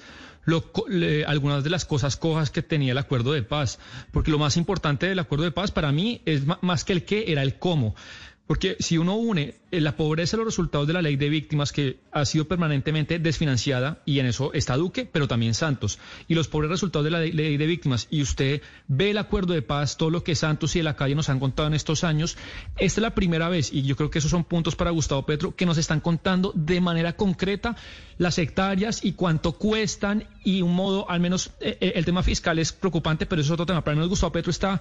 algunas 1.26 1.64
de 1.64 1.70
las 1.70 1.84
cosas 1.84 2.16
cojas 2.16 2.50
que 2.50 2.62
tenía 2.62 2.92
el 2.92 2.98
acuerdo 2.98 3.32
de 3.32 3.42
paz, 3.42 3.78
porque 4.12 4.30
lo 4.30 4.38
más 4.38 4.56
importante 4.56 5.06
del 5.06 5.18
acuerdo 5.18 5.44
de 5.44 5.50
paz 5.50 5.72
para 5.72 5.92
mí 5.92 6.20
es 6.26 6.42
más 6.60 6.84
que 6.84 6.92
el 6.92 7.04
qué, 7.04 7.24
era 7.28 7.42
el 7.42 7.58
cómo. 7.58 7.96
Porque 8.46 8.76
si 8.78 8.96
uno 8.96 9.16
une 9.16 9.54
eh, 9.72 9.80
la 9.80 9.96
pobreza 9.96 10.36
los 10.36 10.46
resultados 10.46 10.86
de 10.86 10.92
la 10.92 11.02
ley 11.02 11.16
de 11.16 11.28
víctimas 11.28 11.72
que 11.72 11.98
ha 12.12 12.24
sido 12.24 12.46
permanentemente 12.46 13.18
desfinanciada, 13.18 14.00
y 14.04 14.20
en 14.20 14.26
eso 14.26 14.52
está 14.52 14.76
Duque, 14.76 15.08
pero 15.10 15.26
también 15.26 15.54
Santos, 15.54 15.98
y 16.28 16.34
los 16.34 16.46
pobres 16.46 16.70
resultados 16.70 17.04
de 17.04 17.10
la 17.10 17.20
ley 17.20 17.56
de 17.56 17.66
víctimas, 17.66 18.06
y 18.10 18.22
usted 18.22 18.62
ve 18.86 19.10
el 19.10 19.18
acuerdo 19.18 19.52
de 19.52 19.62
paz, 19.62 19.96
todo 19.96 20.10
lo 20.10 20.22
que 20.22 20.36
Santos 20.36 20.76
y 20.76 20.78
de 20.78 20.84
la 20.84 20.94
calle 20.96 21.16
nos 21.16 21.28
han 21.28 21.40
contado 21.40 21.66
en 21.66 21.74
estos 21.74 22.04
años, 22.04 22.36
esta 22.76 23.00
es 23.00 23.02
la 23.02 23.14
primera 23.14 23.48
vez, 23.48 23.72
y 23.72 23.82
yo 23.82 23.96
creo 23.96 24.10
que 24.10 24.20
esos 24.20 24.30
son 24.30 24.44
puntos 24.44 24.76
para 24.76 24.90
Gustavo 24.90 25.26
Petro, 25.26 25.56
que 25.56 25.66
nos 25.66 25.78
están 25.78 26.00
contando 26.00 26.52
de 26.54 26.80
manera 26.80 27.14
concreta 27.14 27.76
las 28.18 28.38
hectáreas 28.38 29.04
y 29.04 29.12
cuánto 29.12 29.52
cuestan, 29.52 30.28
y 30.46 30.62
un 30.62 30.74
modo, 30.74 31.10
al 31.10 31.20
menos 31.20 31.50
eh, 31.60 31.76
eh, 31.80 31.92
el 31.96 32.04
tema 32.04 32.22
fiscal 32.22 32.58
es 32.58 32.72
preocupante, 32.72 33.26
pero 33.26 33.42
eso 33.42 33.48
es 33.48 33.52
otro 33.54 33.66
tema. 33.66 33.82
Para 33.82 33.96
mí 33.96 34.06
Gustavo 34.06 34.32
Petro 34.32 34.50
está 34.50 34.80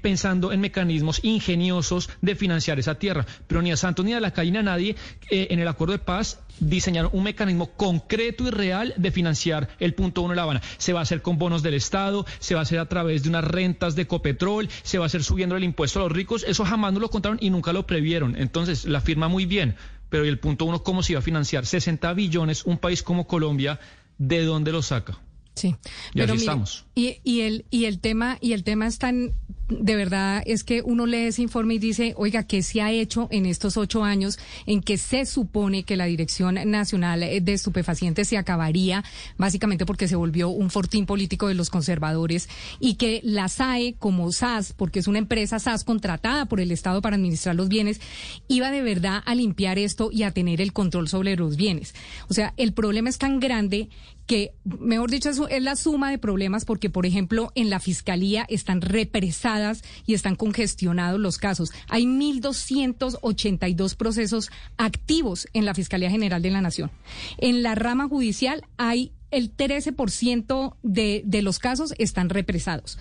pensando 0.00 0.52
en 0.52 0.60
mecanismos 0.60 1.20
ingeniosos 1.24 2.08
de 2.20 2.36
financiar 2.36 2.78
esa 2.78 2.94
tierra, 2.96 3.26
pero 3.46 3.62
ni 3.62 3.72
a 3.72 3.76
Santos 3.76 4.04
ni 4.04 4.14
a 4.14 4.20
la 4.20 4.30
calle 4.30 4.52
ni 4.52 4.58
a 4.58 4.62
nadie 4.62 4.96
eh, 5.30 5.48
en 5.50 5.58
el 5.58 5.68
acuerdo 5.68 5.92
de 5.92 5.98
paz 5.98 6.40
diseñaron 6.60 7.10
un 7.12 7.24
mecanismo 7.24 7.72
concreto 7.72 8.44
y 8.46 8.50
real 8.50 8.94
de 8.96 9.10
financiar 9.10 9.68
el 9.78 9.94
punto 9.94 10.22
uno 10.22 10.30
de 10.30 10.36
La 10.36 10.42
Habana. 10.42 10.62
Se 10.78 10.92
va 10.92 11.00
a 11.00 11.02
hacer 11.02 11.20
con 11.20 11.38
bonos 11.38 11.62
del 11.62 11.74
Estado, 11.74 12.24
se 12.38 12.54
va 12.54 12.60
a 12.60 12.62
hacer 12.62 12.78
a 12.78 12.88
través 12.88 13.22
de 13.22 13.28
unas 13.28 13.44
rentas 13.44 13.94
de 13.94 14.06
Copetrol, 14.06 14.68
se 14.82 14.98
va 14.98 15.04
a 15.04 15.06
hacer 15.06 15.22
subiendo 15.22 15.56
el 15.56 15.64
impuesto 15.64 15.98
a 15.98 16.04
los 16.04 16.12
ricos. 16.12 16.44
Eso 16.46 16.64
jamás 16.64 16.92
no 16.92 17.00
lo 17.00 17.10
contaron 17.10 17.38
y 17.40 17.50
nunca 17.50 17.72
lo 17.72 17.86
previeron. 17.86 18.36
Entonces, 18.36 18.86
la 18.86 19.00
firma 19.00 19.28
muy 19.28 19.44
bien, 19.44 19.76
pero 20.08 20.24
el 20.24 20.38
punto 20.38 20.64
uno 20.64 20.82
cómo 20.82 21.02
se 21.02 21.12
iba 21.12 21.18
a 21.18 21.22
financiar? 21.22 21.66
60 21.66 22.12
billones, 22.14 22.64
un 22.64 22.78
país 22.78 23.02
como 23.02 23.26
Colombia, 23.26 23.78
¿de 24.18 24.44
dónde 24.44 24.72
lo 24.72 24.82
saca? 24.82 25.18
Sí, 25.54 25.74
pero 26.12 26.34
estamos. 26.34 26.84
Y, 26.94 27.18
y, 27.24 27.40
el 27.40 27.64
y 27.70 27.86
el 27.86 27.98
tema 27.98 28.36
y 28.42 28.52
el 28.52 28.62
tema 28.62 28.86
es 28.86 28.98
tan 28.98 29.32
de 29.68 29.96
verdad 29.96 30.42
es 30.46 30.62
que 30.62 30.82
uno 30.82 31.06
lee 31.06 31.26
ese 31.26 31.42
informe 31.42 31.74
y 31.74 31.78
dice, 31.78 32.14
oiga, 32.16 32.44
¿qué 32.44 32.62
se 32.62 32.82
ha 32.82 32.92
hecho 32.92 33.28
en 33.30 33.46
estos 33.46 33.76
ocho 33.76 34.04
años 34.04 34.38
en 34.66 34.80
que 34.80 34.96
se 34.96 35.26
supone 35.26 35.82
que 35.82 35.96
la 35.96 36.04
Dirección 36.06 36.54
Nacional 36.70 37.20
de 37.20 37.52
Estupefacientes 37.52 38.28
se 38.28 38.38
acabaría, 38.38 39.04
básicamente 39.38 39.84
porque 39.84 40.08
se 40.08 40.16
volvió 40.16 40.48
un 40.48 40.70
fortín 40.70 41.06
político 41.06 41.48
de 41.48 41.54
los 41.54 41.70
conservadores 41.70 42.48
y 42.78 42.94
que 42.94 43.20
la 43.24 43.48
SAE 43.48 43.94
como 43.98 44.30
SAS, 44.30 44.72
porque 44.72 45.00
es 45.00 45.08
una 45.08 45.18
empresa 45.18 45.58
SAS 45.58 45.84
contratada 45.84 46.46
por 46.46 46.60
el 46.60 46.70
Estado 46.70 47.02
para 47.02 47.16
administrar 47.16 47.56
los 47.56 47.68
bienes, 47.68 48.00
iba 48.48 48.70
de 48.70 48.82
verdad 48.82 49.22
a 49.26 49.34
limpiar 49.34 49.78
esto 49.78 50.10
y 50.12 50.22
a 50.22 50.30
tener 50.30 50.60
el 50.60 50.72
control 50.72 51.08
sobre 51.08 51.36
los 51.36 51.56
bienes. 51.56 51.94
O 52.28 52.34
sea, 52.34 52.54
el 52.56 52.72
problema 52.72 53.08
es 53.08 53.18
tan 53.18 53.40
grande 53.40 53.88
que, 54.26 54.52
mejor 54.64 55.10
dicho, 55.10 55.30
es 55.30 55.62
la 55.62 55.76
suma 55.76 56.10
de 56.10 56.18
problemas 56.18 56.64
porque, 56.64 56.90
por 56.90 57.06
ejemplo, 57.06 57.52
en 57.54 57.70
la 57.70 57.80
Fiscalía 57.80 58.44
están 58.48 58.80
represadas 58.80 59.82
y 60.04 60.14
están 60.14 60.36
congestionados 60.36 61.20
los 61.20 61.38
casos. 61.38 61.72
Hay 61.88 62.04
1.282 62.04 63.96
procesos 63.96 64.50
activos 64.76 65.48
en 65.52 65.64
la 65.64 65.74
Fiscalía 65.74 66.10
General 66.10 66.42
de 66.42 66.50
la 66.50 66.60
Nación. 66.60 66.90
En 67.38 67.62
la 67.62 67.74
rama 67.74 68.08
judicial 68.08 68.64
hay 68.76 69.12
el 69.30 69.54
13% 69.54 70.76
de, 70.82 71.22
de 71.24 71.42
los 71.42 71.58
casos 71.58 71.94
están 71.98 72.28
represados. 72.28 72.98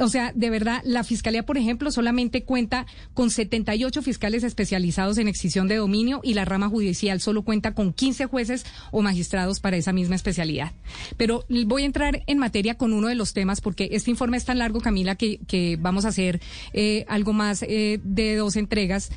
O 0.00 0.08
sea, 0.08 0.32
de 0.34 0.50
verdad, 0.50 0.80
la 0.84 1.04
Fiscalía, 1.04 1.44
por 1.44 1.58
ejemplo, 1.58 1.90
solamente 1.90 2.44
cuenta 2.44 2.86
con 3.14 3.30
78 3.30 4.02
fiscales 4.02 4.42
especializados 4.44 5.18
en 5.18 5.28
extinción 5.28 5.68
de 5.68 5.76
dominio 5.76 6.20
y 6.22 6.34
la 6.34 6.44
rama 6.44 6.68
judicial 6.68 7.20
solo 7.20 7.42
cuenta 7.42 7.74
con 7.74 7.92
15 7.92 8.26
jueces 8.26 8.64
o 8.90 9.02
magistrados 9.02 9.60
para 9.60 9.76
esa 9.76 9.92
misma 9.92 10.14
especialidad. 10.14 10.72
Pero 11.16 11.44
voy 11.66 11.82
a 11.82 11.86
entrar 11.86 12.22
en 12.26 12.38
materia 12.38 12.76
con 12.76 12.92
uno 12.92 13.08
de 13.08 13.14
los 13.14 13.32
temas 13.32 13.60
porque 13.60 13.88
este 13.92 14.10
informe 14.10 14.36
es 14.36 14.44
tan 14.44 14.58
largo, 14.58 14.80
Camila, 14.80 15.16
que, 15.16 15.38
que 15.46 15.76
vamos 15.78 16.04
a 16.04 16.08
hacer 16.08 16.40
eh, 16.72 17.04
algo 17.08 17.32
más 17.32 17.62
eh, 17.62 18.00
de 18.02 18.36
dos 18.36 18.56
entregas. 18.56 19.10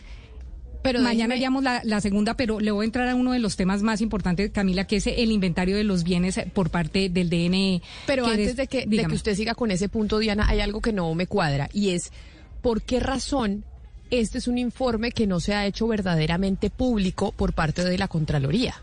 Pero 0.81 1.01
Mañana 1.01 1.33
haríamos 1.33 1.63
la, 1.63 2.01
segunda, 2.01 2.35
pero 2.35 2.59
le 2.59 2.71
voy 2.71 2.83
a 2.83 2.85
entrar 2.85 3.07
a 3.09 3.15
uno 3.15 3.33
de 3.33 3.39
los 3.39 3.57
temas 3.57 3.83
más 3.83 4.01
importantes, 4.01 4.49
Camila, 4.51 4.85
que 4.85 4.97
es 4.97 5.07
el 5.07 5.31
inventario 5.31 5.75
de 5.75 5.83
los 5.83 6.03
bienes 6.03 6.39
por 6.53 6.69
parte 6.69 7.09
del 7.09 7.29
DNE. 7.29 7.81
Pero 8.07 8.25
antes 8.25 8.55
de, 8.55 8.67
que, 8.67 8.85
de 8.85 9.05
que 9.05 9.15
usted 9.15 9.35
siga 9.35 9.55
con 9.55 9.71
ese 9.71 9.89
punto, 9.89 10.19
Diana, 10.19 10.47
hay 10.47 10.61
algo 10.61 10.81
que 10.81 10.93
no 10.93 11.13
me 11.15 11.27
cuadra 11.27 11.69
y 11.73 11.89
es 11.89 12.11
por 12.61 12.81
qué 12.81 12.99
razón 12.99 13.65
este 14.09 14.37
es 14.39 14.47
un 14.47 14.57
informe 14.57 15.11
que 15.11 15.27
no 15.27 15.39
se 15.39 15.53
ha 15.53 15.65
hecho 15.65 15.87
verdaderamente 15.87 16.69
público 16.69 17.31
por 17.31 17.53
parte 17.53 17.83
de 17.83 17.97
la 17.97 18.07
Contraloría. 18.07 18.81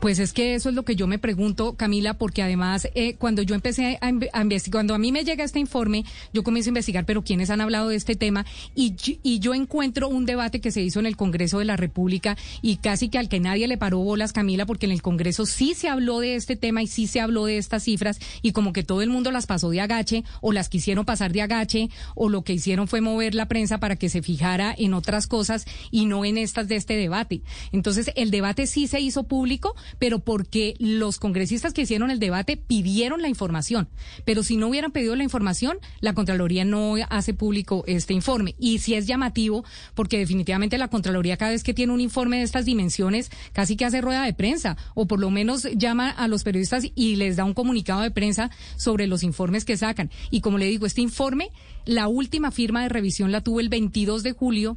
Pues 0.00 0.18
es 0.18 0.32
que 0.32 0.54
eso 0.54 0.68
es 0.68 0.74
lo 0.74 0.84
que 0.84 0.96
yo 0.96 1.06
me 1.06 1.18
pregunto, 1.18 1.74
Camila, 1.74 2.14
porque 2.14 2.42
además 2.42 2.88
eh, 2.94 3.14
cuando 3.14 3.42
yo 3.42 3.54
empecé 3.54 3.98
a, 4.00 4.08
investigar, 4.40 4.72
cuando 4.72 4.94
a 4.94 4.98
mí 4.98 5.12
me 5.12 5.24
llega 5.24 5.44
este 5.44 5.60
informe, 5.60 6.04
yo 6.32 6.42
comienzo 6.42 6.68
a 6.68 6.72
investigar, 6.72 7.06
pero 7.06 7.22
¿quiénes 7.22 7.50
han 7.50 7.60
hablado 7.60 7.88
de 7.88 7.96
este 7.96 8.16
tema? 8.16 8.44
Y 8.74 8.94
yo 9.38 9.54
encuentro 9.54 10.08
un 10.08 10.26
debate 10.26 10.60
que 10.60 10.70
se 10.70 10.82
hizo 10.82 11.00
en 11.00 11.06
el 11.06 11.16
Congreso 11.16 11.58
de 11.58 11.64
la 11.64 11.76
República 11.76 12.36
y 12.62 12.76
casi 12.76 13.08
que 13.08 13.18
al 13.18 13.28
que 13.28 13.40
nadie 13.40 13.68
le 13.68 13.78
paró 13.78 13.98
bolas, 13.98 14.32
Camila, 14.32 14.66
porque 14.66 14.86
en 14.86 14.92
el 14.92 15.02
Congreso 15.02 15.46
sí 15.46 15.74
se 15.74 15.88
habló 15.88 16.20
de 16.20 16.34
este 16.34 16.56
tema 16.56 16.82
y 16.82 16.86
sí 16.86 17.06
se 17.06 17.20
habló 17.20 17.46
de 17.46 17.58
estas 17.58 17.84
cifras 17.84 18.18
y 18.42 18.52
como 18.52 18.72
que 18.72 18.82
todo 18.82 19.02
el 19.02 19.10
mundo 19.10 19.30
las 19.30 19.46
pasó 19.46 19.70
de 19.70 19.80
agache 19.80 20.24
o 20.40 20.52
las 20.52 20.68
quisieron 20.68 21.04
pasar 21.04 21.32
de 21.32 21.42
agache 21.42 21.90
o 22.14 22.28
lo 22.28 22.42
que 22.42 22.54
hicieron 22.54 22.88
fue 22.88 23.00
mover 23.00 23.34
la 23.34 23.46
prensa 23.46 23.78
para 23.78 23.96
que 23.96 24.08
se 24.08 24.22
fijara 24.22 24.74
en 24.76 24.94
otras 24.94 25.26
cosas 25.26 25.66
y 25.90 26.06
no 26.06 26.24
en 26.24 26.38
estas 26.38 26.68
de 26.68 26.76
este 26.76 26.96
debate. 26.96 27.42
Entonces, 27.72 28.10
el 28.16 28.30
debate 28.30 28.66
sí 28.66 28.86
se 28.86 29.00
hizo 29.00 29.24
público, 29.24 29.53
pero 29.98 30.18
porque 30.18 30.74
los 30.78 31.18
congresistas 31.18 31.72
que 31.72 31.82
hicieron 31.82 32.10
el 32.10 32.18
debate 32.18 32.56
pidieron 32.56 33.22
la 33.22 33.28
información. 33.28 33.88
Pero 34.24 34.42
si 34.42 34.56
no 34.56 34.68
hubieran 34.68 34.92
pedido 34.92 35.16
la 35.16 35.24
información, 35.24 35.78
la 36.00 36.14
Contraloría 36.14 36.64
no 36.64 36.94
hace 37.10 37.34
público 37.34 37.84
este 37.86 38.14
informe. 38.14 38.54
Y 38.58 38.78
si 38.78 38.94
es 38.94 39.06
llamativo, 39.06 39.64
porque 39.94 40.18
definitivamente 40.18 40.78
la 40.78 40.88
Contraloría 40.88 41.36
cada 41.36 41.52
vez 41.52 41.62
que 41.62 41.74
tiene 41.74 41.92
un 41.92 42.00
informe 42.00 42.38
de 42.38 42.42
estas 42.44 42.64
dimensiones, 42.64 43.30
casi 43.52 43.76
que 43.76 43.84
hace 43.84 44.00
rueda 44.00 44.24
de 44.24 44.34
prensa, 44.34 44.76
o 44.94 45.06
por 45.06 45.20
lo 45.20 45.30
menos 45.30 45.66
llama 45.76 46.10
a 46.10 46.28
los 46.28 46.44
periodistas 46.44 46.84
y 46.94 47.16
les 47.16 47.36
da 47.36 47.44
un 47.44 47.54
comunicado 47.54 48.02
de 48.02 48.10
prensa 48.10 48.50
sobre 48.76 49.06
los 49.06 49.22
informes 49.22 49.64
que 49.64 49.76
sacan. 49.76 50.10
Y 50.30 50.40
como 50.40 50.58
le 50.58 50.66
digo, 50.66 50.86
este 50.86 51.00
informe, 51.00 51.50
la 51.84 52.08
última 52.08 52.50
firma 52.50 52.82
de 52.82 52.88
revisión 52.88 53.32
la 53.32 53.42
tuvo 53.42 53.60
el 53.60 53.68
22 53.68 54.22
de 54.22 54.32
julio 54.32 54.76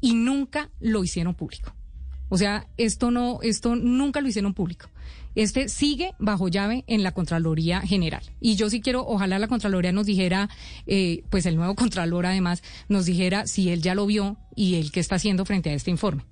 y 0.00 0.14
nunca 0.14 0.70
lo 0.80 1.04
hicieron 1.04 1.34
público. 1.34 1.74
O 2.32 2.38
sea, 2.38 2.66
esto 2.78 3.10
no, 3.10 3.40
esto 3.42 3.76
nunca 3.76 4.22
lo 4.22 4.26
hicieron 4.26 4.54
público. 4.54 4.88
Este 5.34 5.68
sigue 5.68 6.14
bajo 6.18 6.48
llave 6.48 6.82
en 6.86 7.02
la 7.02 7.12
Contraloría 7.12 7.82
General. 7.82 8.22
Y 8.40 8.56
yo 8.56 8.70
sí 8.70 8.80
quiero, 8.80 9.06
ojalá 9.06 9.38
la 9.38 9.48
Contraloría 9.48 9.92
nos 9.92 10.06
dijera, 10.06 10.48
eh, 10.86 11.24
pues 11.28 11.44
el 11.44 11.56
nuevo 11.56 11.74
Contralor 11.76 12.24
además, 12.24 12.62
nos 12.88 13.04
dijera 13.04 13.46
si 13.46 13.68
él 13.68 13.82
ya 13.82 13.94
lo 13.94 14.06
vio 14.06 14.38
y 14.56 14.76
él 14.76 14.92
qué 14.92 15.00
está 15.00 15.16
haciendo 15.16 15.44
frente 15.44 15.68
a 15.68 15.74
este 15.74 15.90
informe. 15.90 16.24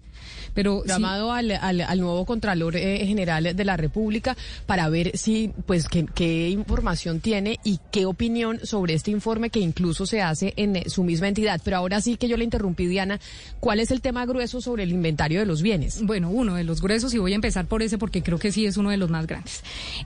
Pero 0.54 0.84
llamado 0.84 1.32
al, 1.32 1.50
al, 1.50 2.00
nuevo 2.00 2.24
Contralor 2.26 2.76
eh, 2.76 3.04
General 3.06 3.54
de 3.54 3.64
la 3.64 3.76
República 3.76 4.36
para 4.66 4.88
ver 4.88 5.16
si, 5.16 5.52
pues, 5.66 5.86
qué, 5.88 6.48
información 6.50 7.20
tiene 7.20 7.58
y 7.64 7.78
qué 7.90 8.06
opinión 8.06 8.60
sobre 8.64 8.94
este 8.94 9.10
informe 9.10 9.50
que 9.50 9.60
incluso 9.60 10.06
se 10.06 10.22
hace 10.22 10.52
en 10.56 10.76
eh, 10.76 10.84
su 10.86 11.04
misma 11.04 11.28
entidad. 11.28 11.60
Pero 11.64 11.78
ahora 11.78 12.00
sí 12.00 12.16
que 12.16 12.28
yo 12.28 12.36
le 12.36 12.44
interrumpí, 12.44 12.86
Diana, 12.86 13.20
¿cuál 13.60 13.80
es 13.80 13.90
el 13.90 14.00
tema 14.00 14.26
grueso 14.26 14.60
sobre 14.60 14.84
el 14.84 14.92
inventario 14.92 15.40
de 15.40 15.46
los 15.46 15.62
bienes? 15.62 16.02
Bueno, 16.02 16.30
uno 16.30 16.54
de 16.54 16.64
los 16.64 16.80
gruesos, 16.80 17.14
y 17.14 17.18
voy 17.18 17.32
a 17.32 17.36
empezar 17.36 17.66
por 17.66 17.82
ese 17.82 17.98
porque 17.98 18.22
creo 18.22 18.38
que 18.38 18.52
sí 18.52 18.66
es 18.66 18.76
uno 18.76 18.90
de 18.90 18.96
los 18.96 19.10
más 19.10 19.26
grandes. 19.26 19.62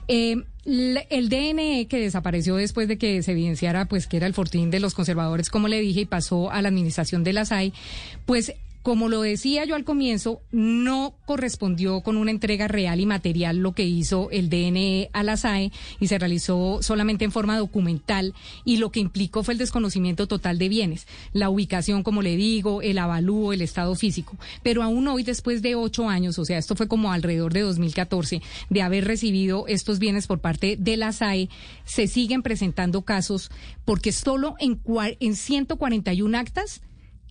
Eh, 0.07 0.43
el 0.65 1.29
DNE 1.29 1.87
que 1.87 1.99
desapareció 1.99 2.55
después 2.55 2.87
de 2.87 2.97
que 2.97 3.21
se 3.21 3.31
evidenciara 3.31 3.85
pues 3.85 4.07
que 4.07 4.17
era 4.17 4.25
el 4.25 4.33
fortín 4.33 4.71
de 4.71 4.79
los 4.79 4.95
conservadores, 4.95 5.49
como 5.49 5.67
le 5.67 5.79
dije, 5.79 6.01
y 6.01 6.05
pasó 6.05 6.51
a 6.51 6.61
la 6.61 6.69
administración 6.69 7.23
de 7.23 7.33
la 7.33 7.45
SAI, 7.45 7.73
pues 8.25 8.53
como 8.85 9.09
lo 9.09 9.23
decía 9.23 9.65
yo 9.65 9.73
al 9.73 9.83
comienzo, 9.83 10.41
no 10.51 11.15
correspondió 11.25 12.01
con 12.01 12.17
una 12.17 12.29
entrega 12.29 12.67
real 12.67 12.99
y 12.99 13.07
material 13.07 13.57
lo 13.57 13.73
que 13.73 13.83
hizo 13.83 14.29
el 14.29 14.47
DNE 14.47 15.09
a 15.11 15.23
la 15.23 15.37
SAE 15.37 15.71
y 15.99 16.05
se 16.05 16.19
realizó 16.19 16.83
solamente 16.83 17.25
en 17.25 17.31
forma 17.31 17.57
documental 17.57 18.35
y 18.63 18.77
lo 18.77 18.91
que 18.91 18.99
implicó 18.99 19.41
fue 19.41 19.55
el 19.55 19.57
desconocimiento 19.57 20.27
total 20.27 20.59
de 20.59 20.69
bienes, 20.69 21.07
la 21.33 21.49
ubicación, 21.49 22.03
como 22.03 22.21
le 22.21 22.35
digo, 22.35 22.83
el 22.83 22.99
avalúo, 22.99 23.53
el 23.53 23.63
estado 23.63 23.95
físico. 23.95 24.37
Pero 24.61 24.83
aún 24.83 25.07
hoy, 25.07 25.23
después 25.23 25.63
de 25.63 25.73
ocho 25.73 26.07
años, 26.07 26.37
o 26.37 26.45
sea, 26.45 26.59
esto 26.59 26.75
fue 26.75 26.87
como 26.87 27.11
alrededor 27.11 27.53
de 27.53 27.61
2014, 27.61 28.43
de 28.69 28.81
haber 28.83 29.05
recibido 29.05 29.65
estos 29.67 29.97
bienes 29.97 30.27
por 30.27 30.41
parte 30.41 30.77
de 30.79 30.95
la 30.95 31.11
SAE, 31.11 31.49
se 31.85 32.05
siguen 32.05 32.43
presentando 32.43 33.01
casos 33.01 33.49
porque 33.83 34.11
solo 34.11 34.53
en, 34.59 34.79
en 35.19 35.35
141 35.35 36.37
actas 36.37 36.83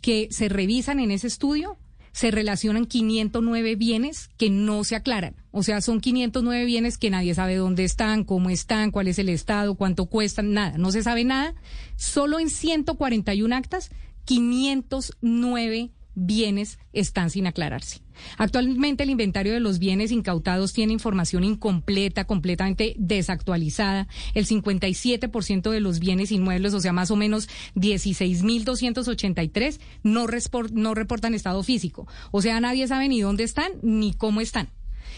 que 0.05 0.29
se 0.31 0.51
revisan 0.51 1.01
en 1.01 1.11
ese 1.11 1.27
estudio, 1.29 1.79
se 2.13 2.31
relacionan 2.31 2.85
509 2.85 3.75
bienes 3.75 4.29
que 4.37 4.51
no 4.51 4.85
se 4.85 4.97
aclaran. 4.97 5.35
O 5.51 5.63
sea, 5.63 5.81
son 5.81 6.03
509 6.03 6.67
bienes 6.67 6.99
que 6.99 7.09
nadie 7.09 7.35
sabe 7.35 7.57
dónde 7.57 7.85
están, 7.85 8.25
cómo 8.25 8.51
están, 8.51 8.91
cuál 8.91 9.09
es 9.09 9.19
el 9.19 9.31
estado, 9.31 9.77
cuánto 9.77 10.05
cuestan, 10.05 10.53
nada. 10.53 10.77
No 10.77 10.93
se 10.93 11.03
sabe 11.03 11.25
nada. 11.25 11.55
Solo 11.97 12.39
en 12.39 12.51
141 12.51 13.57
actas, 13.57 13.93
509 14.27 15.91
bienes 16.15 16.79
están 16.93 17.31
sin 17.31 17.47
aclararse. 17.47 18.01
Actualmente 18.39 19.03
el 19.03 19.11
inventario 19.11 19.53
de 19.53 19.61
los 19.61 19.79
bienes 19.79 20.13
incautados 20.13 20.73
tiene 20.73 20.93
información 20.93 21.45
incompleta, 21.45 22.25
completamente 22.25 22.95
desactualizada. 22.99 24.09
El 24.35 24.47
57% 24.47 25.71
de 25.71 25.81
los 25.81 25.99
bienes 25.99 26.33
inmuebles, 26.33 26.75
o 26.75 26.81
sea, 26.81 26.93
más 26.93 27.11
o 27.11 27.17
menos 27.17 27.49
16.283, 27.75 29.81
no, 30.03 30.27
no 30.73 30.95
reportan 30.95 31.35
estado 31.35 31.63
físico. 31.63 32.07
O 32.31 32.43
sea, 32.43 32.61
nadie 32.61 32.87
sabe 32.87 33.09
ni 33.09 33.21
dónde 33.21 33.45
están 33.45 33.73
ni 33.83 34.15
cómo 34.15 34.41
están 34.41 34.69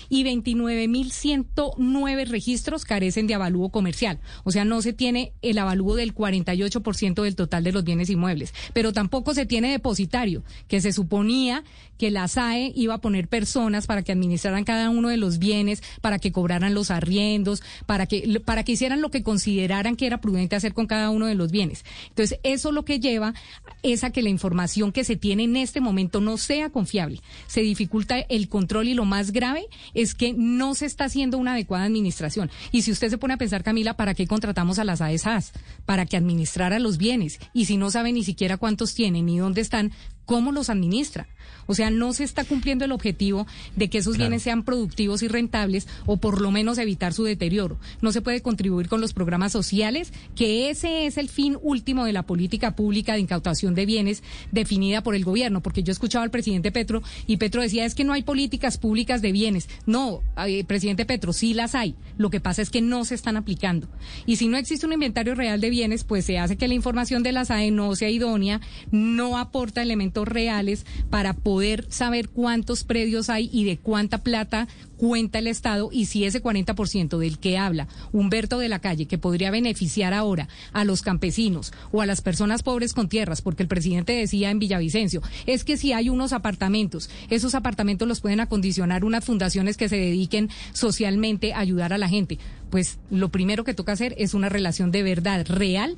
y 0.09 0.25
29.109 0.25 2.27
registros 2.27 2.85
carecen 2.85 3.27
de 3.27 3.35
avalúo 3.35 3.71
comercial. 3.71 4.21
O 4.45 4.53
sea, 4.53 4.65
no 4.65 4.83
se 4.83 4.93
tiene 4.93 5.33
el 5.43 5.59
avalúo 5.59 5.97
del 5.97 6.15
48% 6.15 7.23
del 7.23 7.37
total 7.37 7.65
de 7.65 7.73
los 7.73 7.85
bienes 7.85 8.11
inmuebles, 8.11 8.55
pero 8.73 8.93
tampoco 8.93 9.35
se 9.35 9.47
tiene 9.47 9.71
depositario, 9.71 10.45
que 10.69 10.81
se 10.81 10.93
suponía 10.93 11.65
que 11.99 12.11
la 12.11 12.29
SAE 12.29 12.73
iba 12.75 12.95
a 12.95 13.01
poner 13.01 13.29
personas 13.29 13.87
para 13.87 14.03
que 14.03 14.13
administraran 14.13 14.65
cada 14.65 14.91
uno 14.91 15.09
de 15.09 15.17
los 15.17 15.39
bienes, 15.39 15.83
para 16.01 16.19
que 16.19 16.33
cobraran 16.33 16.75
los 16.75 16.91
arriendos, 16.91 17.63
para 17.87 18.07
que, 18.07 18.41
para 18.45 18.65
que 18.65 18.73
hicieran 18.73 19.01
lo 19.01 19.11
que 19.11 19.23
consideraran 19.23 19.97
que 19.97 20.07
era 20.07 20.21
prudente 20.21 20.57
hacer 20.57 20.75
con 20.75 20.87
cada 20.87 21.11
uno 21.11 21.27
de 21.27 21.35
los 21.35 21.51
bienes. 21.51 21.85
Entonces, 22.09 22.39
eso 22.43 22.73
lo 22.73 22.85
que 22.85 23.01
lleva 23.01 23.35
es 23.83 24.05
a 24.05 24.11
que 24.11 24.23
la 24.23 24.29
información 24.29 24.93
que 24.93 25.05
se 25.05 25.17
tiene 25.17 25.45
en 25.45 25.57
este 25.57 25.81
momento 25.81 26.21
no 26.21 26.37
sea 26.37 26.71
confiable. 26.71 27.21
Se 27.47 27.63
dificulta 27.63 28.19
el 28.19 28.49
control 28.49 28.89
y 28.89 28.95
lo 28.95 29.05
más 29.05 29.33
grave 29.33 29.67
es 29.97 30.15
que 30.15 30.35
no 30.35 30.75
se 30.75 30.87
está 30.87 31.05
haciendo 31.05 31.39
una 31.39 31.55
adecuada 31.55 31.85
administración. 31.85 32.51
Y 32.71 32.83
si 32.83 32.93
usted 32.93 33.09
se 33.09 33.19
pone 33.19 33.35
a 33.35 33.39
pensar, 33.39 33.65
Camila, 33.65 33.97
¿para 33.97 34.15
qué 34.15 34.27
contratamos 34.27 34.79
a 34.79 34.85
las 34.85 35.01
AESAS? 35.01 35.53
Para 35.87 36.07
que 36.07 36.17
administrara 36.17 36.79
los 36.79 36.99
bienes. 36.99 37.41
Y 37.53 37.65
si 37.65 37.79
no 37.79 37.91
sabe 37.91 38.13
ni 38.13 38.23
siquiera 38.23 38.59
cuántos 38.59 38.95
tienen 38.95 39.27
ni 39.27 39.39
dónde 39.39 39.63
están, 39.63 39.93
¿cómo 40.27 40.53
los 40.53 40.69
administra? 40.69 41.29
O 41.67 41.75
sea, 41.75 41.91
no 41.91 42.13
se 42.13 42.25
está 42.25 42.45
cumpliendo 42.45 42.85
el 42.85 42.93
objetivo 42.93 43.47
de 43.75 43.89
que 43.89 43.99
esos 43.99 44.17
bienes 44.17 44.43
sean 44.43 44.63
productivos 44.63 45.23
y 45.23 45.29
rentables 45.29 45.89
o 46.07 46.17
por 46.17 46.41
lo 46.41 46.51
menos 46.51 46.79
evitar 46.79 47.13
su 47.13 47.25
deterioro. 47.25 47.79
No 48.01 48.13
se 48.13 48.23
puede 48.23 48.41
contribuir 48.41 48.89
con 48.89 49.01
los 49.01 49.13
programas 49.13 49.53
sociales, 49.53 50.13
que 50.35 50.71
ese 50.71 51.07
es 51.07 51.19
el 51.19 51.29
fin 51.29 51.59
último 51.63 52.05
de 52.05 52.13
la 52.13 52.23
política 52.23 52.77
pública 52.77 53.15
de 53.15 53.21
incautación 53.21 53.75
de 53.75 53.87
bienes 53.87 54.23
definida 54.53 55.03
por 55.03 55.15
el 55.15 55.25
gobierno, 55.25 55.61
porque 55.61 55.83
yo 55.83 55.93
escuchaba 55.93 56.25
al 56.25 56.31
presidente 56.31 56.73
Petro 56.73 57.03
y 57.27 57.37
Petro 57.39 57.63
decía 57.63 57.85
es 57.85 57.95
que 57.95 58.05
no 58.05 58.13
hay 58.13 58.23
políticas 58.23 58.79
públicas 58.79 59.23
de 59.23 59.33
bienes. 59.33 59.69
No, 59.87 60.23
eh, 60.47 60.65
presidente 60.65 61.05
Petro, 61.05 61.33
sí 61.33 61.55
las 61.55 61.75
hay. 61.75 61.95
Lo 62.17 62.31
que 62.31 62.41
pasa 62.41 62.63
es 62.63 62.71
que 62.71 62.81
no 62.81 63.05
se 63.05 63.15
están 63.15 63.37
aplicando. 63.37 63.89
Y 64.25 64.37
si 64.37 64.49
no 64.49 64.57
existe 64.57 64.87
un 64.87 64.93
inventario 64.93 65.35
real 65.35 65.61
de 65.61 65.71
bienes, 65.71 66.05
pues 66.05 66.25
se 66.25 66.39
hace 66.39 66.57
que 66.57 66.69
la 66.69 66.75
información 66.75 67.23
de 67.23 67.33
la 67.33 67.45
SAE 67.45 67.71
no 67.71 67.95
sea 67.97 68.09
idónea, 68.09 68.61
no 68.91 69.39
aporta 69.39 69.83
elementos 69.83 70.16
reales 70.25 70.87
para 71.11 71.35
poder 71.35 71.87
saber 71.89 72.29
cuántos 72.29 72.85
predios 72.85 73.31
hay 73.31 73.51
y 73.53 73.65
de 73.65 73.79
cuánta 73.79 74.19
plata 74.19 74.69
cuenta 74.97 75.39
el 75.39 75.47
Estado 75.47 75.91
y 75.93 76.07
si 76.07 76.25
ese 76.25 76.43
40% 76.43 77.19
del 77.19 77.39
que 77.39 77.59
habla 77.59 77.87
Humberto 78.13 78.59
de 78.59 78.69
la 78.69 78.79
Calle, 78.79 79.07
que 79.07 79.19
podría 79.19 79.51
beneficiar 79.51 80.15
ahora 80.15 80.49
a 80.73 80.85
los 80.85 81.03
campesinos 81.03 81.73
o 81.93 82.01
a 82.01 82.07
las 82.07 82.23
personas 82.23 82.63
pobres 82.63 82.95
con 82.95 83.09
tierras, 83.09 83.43
porque 83.43 83.63
el 83.63 83.69
presidente 83.69 84.13
decía 84.13 84.51
en 84.51 84.59
Villavicencio, 84.59 85.23
es 85.47 85.65
que 85.65 85.77
si 85.77 85.93
hay 85.93 86.09
unos 86.09 86.33
apartamentos, 86.33 87.11
esos 87.31 87.55
apartamentos 87.55 88.09
los 88.09 88.21
pueden 88.21 88.41
acondicionar 88.41 89.05
unas 89.05 89.25
fundaciones 89.25 89.77
que 89.77 89.89
se 89.89 89.97
dediquen 89.97 90.51
socialmente 90.73 91.53
a 91.53 91.61
ayudar 91.61 91.93
a 91.93 91.99
la 91.99 92.09
gente. 92.09 92.39
Pues 92.71 92.99
lo 93.11 93.29
primero 93.29 93.65
que 93.65 93.75
toca 93.75 93.93
hacer 93.93 94.15
es 94.19 94.35
una 94.35 94.49
relación 94.49 94.91
de 94.91 95.03
verdad 95.03 95.47
real 95.47 95.97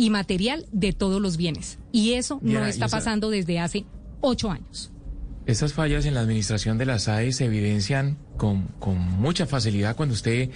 y 0.00 0.08
material 0.08 0.64
de 0.72 0.94
todos 0.94 1.20
los 1.20 1.36
bienes. 1.36 1.78
Y 1.92 2.14
eso 2.14 2.38
no 2.40 2.64
está 2.64 2.88
pasando 2.88 3.28
desde 3.28 3.58
hace 3.58 3.84
ocho 4.22 4.50
años. 4.50 4.90
Estas 5.44 5.74
fallas 5.74 6.06
en 6.06 6.14
la 6.14 6.20
administración 6.20 6.78
de 6.78 6.86
las 6.86 7.06
AE 7.06 7.32
se 7.32 7.44
evidencian 7.44 8.16
con, 8.38 8.68
con 8.78 8.96
mucha 8.96 9.44
facilidad 9.44 9.96
cuando 9.96 10.14
usted 10.14 10.48